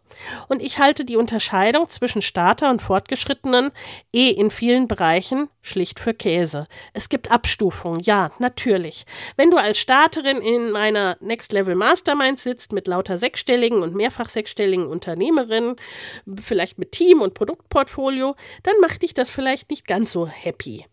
[0.48, 3.72] Und ich halte die Unterscheidung zwischen Starter und Fortgeschrittenen
[4.14, 6.68] eh in vielen Bereichen schlicht für Käse.
[6.94, 9.06] Es gibt Abstufungen, ja, natürlich.
[9.38, 14.30] Wenn du als Starterin in meiner Next Level Mastermind sitzt mit lauter sechsstelligen und mehrfach
[14.30, 15.76] sechsstelligen Unternehmerinnen,
[16.36, 20.86] vielleicht mit Team und Produktportfolio, dann macht dich das vielleicht nicht ganz so happy.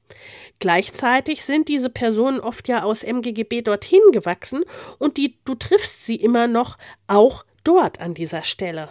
[0.59, 4.65] Gleichzeitig sind diese Personen oft ja aus MGGB dorthin gewachsen
[4.99, 8.91] und die, du triffst sie immer noch auch dort an dieser Stelle.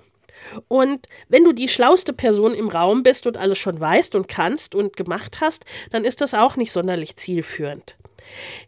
[0.68, 4.76] Und wenn du die schlauste Person im Raum bist und alles schon weißt und kannst
[4.76, 7.96] und gemacht hast, dann ist das auch nicht sonderlich zielführend.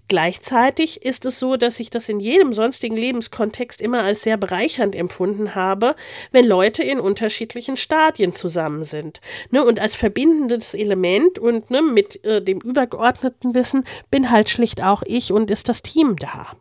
[0.08, 4.96] Gleichzeitig ist es so, dass ich das in jedem sonstigen Lebenskontext immer als sehr bereichernd
[4.96, 5.96] empfunden habe,
[6.32, 9.22] wenn Leute in unterschiedlichen Stadien zusammen sind.
[9.52, 14.84] Ne, und als verbindendes Element und ne, mit äh, dem übergeordneten Wissen bin halt schlicht
[14.84, 16.58] auch ich und ist das Team da.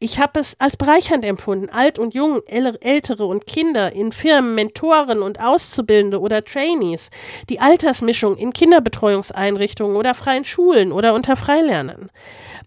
[0.00, 5.22] Ich habe es als bereichernd empfunden, alt und jung, ältere und Kinder in Firmen, Mentoren
[5.22, 7.10] und Auszubildende oder Trainees,
[7.48, 12.10] die Altersmischung in Kinderbetreuungseinrichtungen oder freien Schulen oder unter Freilernern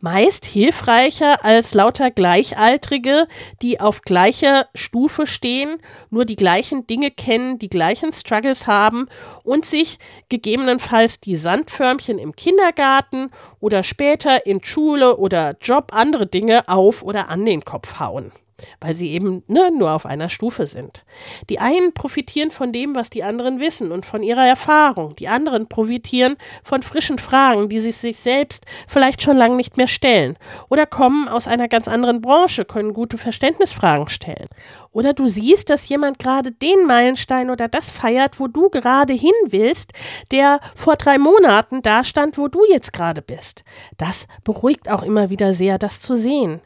[0.01, 3.27] meist hilfreicher als lauter Gleichaltrige,
[3.61, 5.77] die auf gleicher Stufe stehen,
[6.09, 9.07] nur die gleichen Dinge kennen, die gleichen Struggles haben
[9.43, 9.99] und sich
[10.29, 17.29] gegebenenfalls die Sandförmchen im Kindergarten oder später in Schule oder Job andere Dinge auf oder
[17.29, 18.31] an den Kopf hauen
[18.79, 21.03] weil sie eben ne, nur auf einer Stufe sind.
[21.49, 25.15] Die einen profitieren von dem, was die anderen wissen und von ihrer Erfahrung.
[25.15, 29.87] Die anderen profitieren von frischen Fragen, die sie sich selbst vielleicht schon lange nicht mehr
[29.87, 30.37] stellen.
[30.69, 34.47] Oder kommen aus einer ganz anderen Branche, können gute Verständnisfragen stellen.
[34.93, 39.31] Oder du siehst, dass jemand gerade den Meilenstein oder das feiert, wo du gerade hin
[39.47, 39.93] willst,
[40.31, 43.63] der vor drei Monaten da stand, wo du jetzt gerade bist.
[43.97, 46.59] Das beruhigt auch immer wieder sehr, das zu sehen.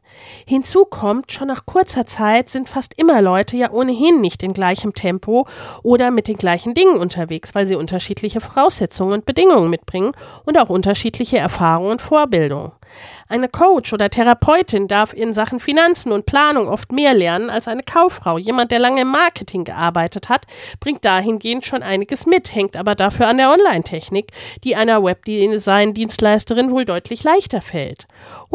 [0.47, 4.95] Hinzu kommt, schon nach kurzer Zeit sind fast immer Leute ja ohnehin nicht in gleichem
[4.95, 5.47] Tempo
[5.83, 10.13] oder mit den gleichen Dingen unterwegs, weil sie unterschiedliche Voraussetzungen und Bedingungen mitbringen
[10.45, 12.71] und auch unterschiedliche Erfahrungen und Vorbildungen.
[13.27, 17.83] Eine Coach oder Therapeutin darf in Sachen Finanzen und Planung oft mehr lernen als eine
[17.83, 18.37] Kauffrau.
[18.37, 20.45] Jemand, der lange im Marketing gearbeitet hat,
[20.79, 24.31] bringt dahingehend schon einiges mit, hängt aber dafür an der Online-Technik,
[24.63, 28.05] die einer Webdesign-Dienstleisterin wohl deutlich leichter fällt.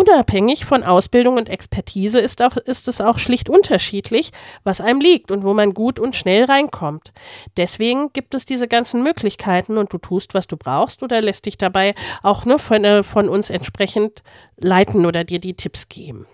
[0.01, 4.32] Unabhängig von Ausbildung und Expertise ist, auch, ist es auch schlicht unterschiedlich,
[4.64, 7.12] was einem liegt und wo man gut und schnell reinkommt.
[7.59, 11.59] Deswegen gibt es diese ganzen Möglichkeiten und du tust, was du brauchst oder lässt dich
[11.59, 14.22] dabei auch ne, von, äh, von uns entsprechend
[14.57, 16.26] leiten oder dir die Tipps geben.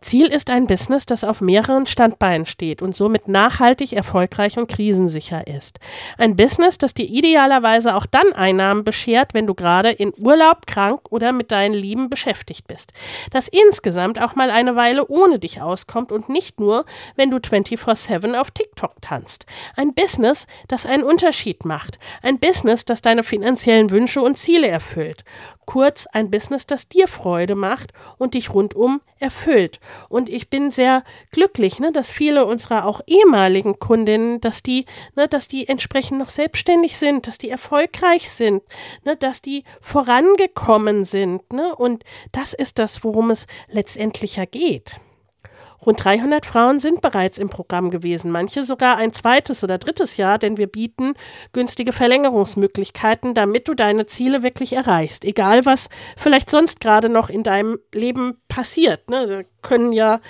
[0.00, 5.46] Ziel ist ein Business, das auf mehreren Standbeinen steht und somit nachhaltig, erfolgreich und krisensicher
[5.46, 5.80] ist.
[6.18, 11.00] Ein Business, das dir idealerweise auch dann Einnahmen beschert, wenn du gerade in Urlaub, krank
[11.10, 12.92] oder mit deinen Lieben beschäftigt bist.
[13.30, 16.84] Das insgesamt auch mal eine Weile ohne dich auskommt und nicht nur,
[17.16, 19.46] wenn du 24-7 auf TikTok tanzt.
[19.76, 21.98] Ein Business, das einen Unterschied macht.
[22.22, 25.24] Ein Business, das deine finanziellen Wünsche und Ziele erfüllt.
[25.66, 29.80] Kurz ein Business, das dir Freude macht und dich rundum erfüllt.
[30.08, 31.02] Und ich bin sehr
[31.32, 34.86] glücklich, ne, dass viele unserer auch ehemaligen Kundinnen, dass die,
[35.16, 38.62] ne, dass die entsprechend noch selbstständig sind, dass die erfolgreich sind,
[39.04, 41.52] ne, dass die vorangekommen sind.
[41.52, 44.96] Ne, und das ist das, worum es letztendlich ja geht.
[45.84, 50.38] Rund 300 Frauen sind bereits im Programm gewesen, manche sogar ein zweites oder drittes Jahr,
[50.38, 51.14] denn wir bieten
[51.52, 55.24] günstige Verlängerungsmöglichkeiten, damit du deine Ziele wirklich erreichst.
[55.24, 59.10] Egal, was vielleicht sonst gerade noch in deinem Leben passiert.
[59.10, 59.44] Ne?
[59.66, 60.20] Können ja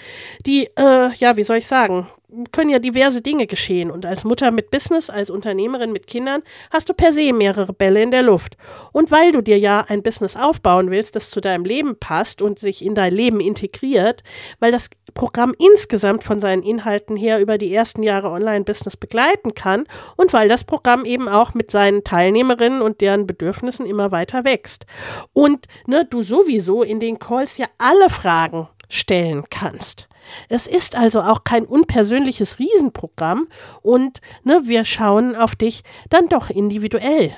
[0.47, 2.09] die, äh, ja, wie soll ich sagen,
[2.53, 3.91] können ja diverse Dinge geschehen.
[3.91, 8.03] Und als Mutter mit Business, als Unternehmerin mit Kindern, hast du per se mehrere Bälle
[8.03, 8.57] in der Luft.
[8.93, 12.59] Und weil du dir ja ein Business aufbauen willst, das zu deinem Leben passt und
[12.59, 14.23] sich in dein Leben integriert,
[14.59, 19.87] weil das Programm insgesamt von seinen Inhalten her über die ersten Jahre Online-Business begleiten kann
[20.17, 24.85] und weil das Programm eben auch mit seinen Teilnehmerinnen und deren Bedürfnissen immer weiter wächst.
[25.33, 30.09] Und ne, du sowieso in den Calls ja alle Fragen stellen kannst.
[30.49, 33.49] Es ist also auch kein unpersönliches Riesenprogramm
[33.83, 37.35] und ne, wir schauen auf dich dann doch individuell.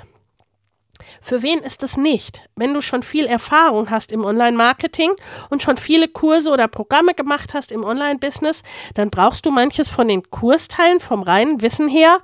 [1.21, 2.43] Für wen ist es nicht?
[2.57, 5.13] Wenn du schon viel Erfahrung hast im Online-Marketing
[5.51, 8.63] und schon viele Kurse oder Programme gemacht hast im Online-Business,
[8.95, 12.21] dann brauchst du manches von den Kursteilen vom reinen Wissen her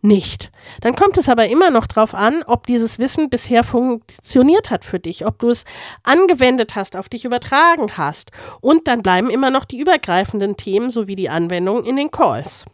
[0.00, 0.50] nicht.
[0.80, 4.98] Dann kommt es aber immer noch darauf an, ob dieses Wissen bisher funktioniert hat für
[4.98, 5.64] dich, ob du es
[6.02, 8.30] angewendet hast, auf dich übertragen hast.
[8.60, 12.64] Und dann bleiben immer noch die übergreifenden Themen sowie die Anwendung in den Calls.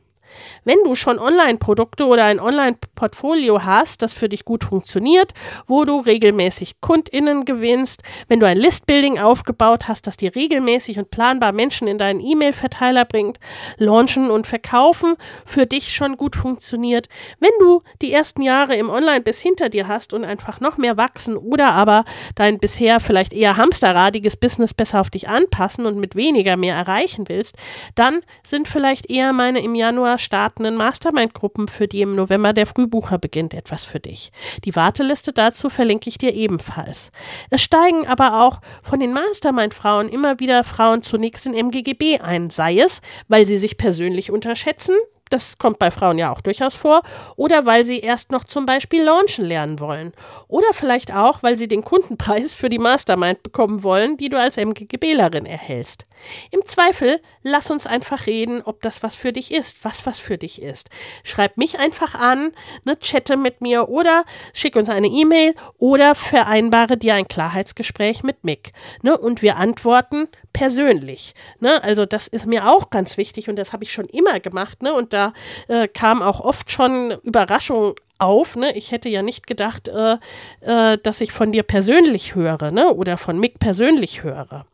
[0.64, 5.32] Wenn du schon Online-Produkte oder ein Online-Portfolio hast, das für dich gut funktioniert,
[5.66, 11.10] wo du regelmäßig KundInnen gewinnst, wenn du ein Listbuilding aufgebaut hast, das dir regelmäßig und
[11.10, 13.38] planbar Menschen in deinen E-Mail-Verteiler bringt,
[13.76, 17.08] launchen und verkaufen für dich schon gut funktioniert,
[17.40, 20.96] wenn du die ersten Jahre im Online bis hinter dir hast und einfach noch mehr
[20.96, 22.04] wachsen oder aber
[22.34, 27.28] dein bisher vielleicht eher hamsterradiges Business besser auf dich anpassen und mit weniger mehr erreichen
[27.28, 27.56] willst,
[27.94, 33.18] dann sind vielleicht eher meine im Januar startenden Mastermind-Gruppen, für die im November der Frühbucher
[33.18, 34.32] beginnt, etwas für dich.
[34.64, 37.12] Die Warteliste dazu verlinke ich dir ebenfalls.
[37.50, 42.78] Es steigen aber auch von den Mastermind-Frauen immer wieder Frauen zunächst in MGGB ein, sei
[42.80, 44.96] es, weil sie sich persönlich unterschätzen,
[45.34, 47.02] das kommt bei Frauen ja auch durchaus vor,
[47.36, 50.12] oder weil sie erst noch zum Beispiel launchen lernen wollen.
[50.46, 54.56] Oder vielleicht auch, weil sie den Kundenpreis für die Mastermind bekommen wollen, die du als
[54.56, 56.06] MGGBlerin erhältst.
[56.50, 60.38] Im Zweifel, lass uns einfach reden, ob das was für dich ist, was was für
[60.38, 60.88] dich ist.
[61.24, 62.52] Schreib mich einfach an,
[62.84, 68.44] ne, chatte mit mir oder schick uns eine E-Mail oder vereinbare dir ein Klarheitsgespräch mit
[68.44, 68.72] Mick.
[69.02, 71.34] Ne, und wir antworten persönlich.
[71.60, 71.82] Ne?
[71.82, 74.82] Also das ist mir auch ganz wichtig und das habe ich schon immer gemacht.
[74.82, 74.94] Ne?
[74.94, 75.23] Und da
[75.68, 78.56] äh, kam auch oft schon Überraschung auf.
[78.56, 78.76] Ne?
[78.76, 80.16] Ich hätte ja nicht gedacht, äh,
[80.60, 82.92] äh, dass ich von dir persönlich höre ne?
[82.92, 84.66] oder von Mick persönlich höre.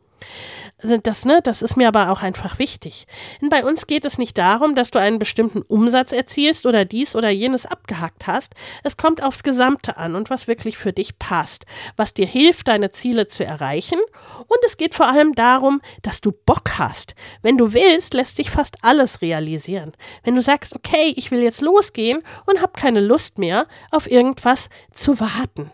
[0.82, 3.06] Das, ne, das ist mir aber auch einfach wichtig.
[3.40, 7.14] Denn bei uns geht es nicht darum, dass du einen bestimmten Umsatz erzielst oder dies
[7.14, 8.54] oder jenes abgehackt hast.
[8.82, 11.66] Es kommt aufs Gesamte an und was wirklich für dich passt,
[11.96, 13.98] was dir hilft, deine Ziele zu erreichen.
[14.46, 17.14] Und es geht vor allem darum, dass du Bock hast.
[17.42, 19.92] Wenn du willst, lässt sich fast alles realisieren.
[20.24, 24.70] Wenn du sagst, okay, ich will jetzt losgehen und habe keine Lust mehr, auf irgendwas
[24.92, 25.70] zu warten.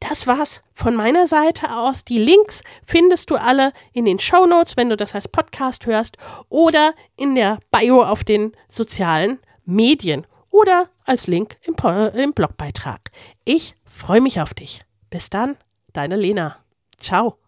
[0.00, 2.04] Das war's von meiner Seite aus.
[2.04, 6.16] Die Links findest du alle in den Show Notes, wenn du das als Podcast hörst,
[6.48, 11.76] oder in der Bio auf den sozialen Medien oder als Link im,
[12.14, 13.10] im Blogbeitrag.
[13.44, 14.82] Ich freue mich auf dich.
[15.10, 15.56] Bis dann,
[15.92, 16.56] deine Lena.
[16.98, 17.39] Ciao.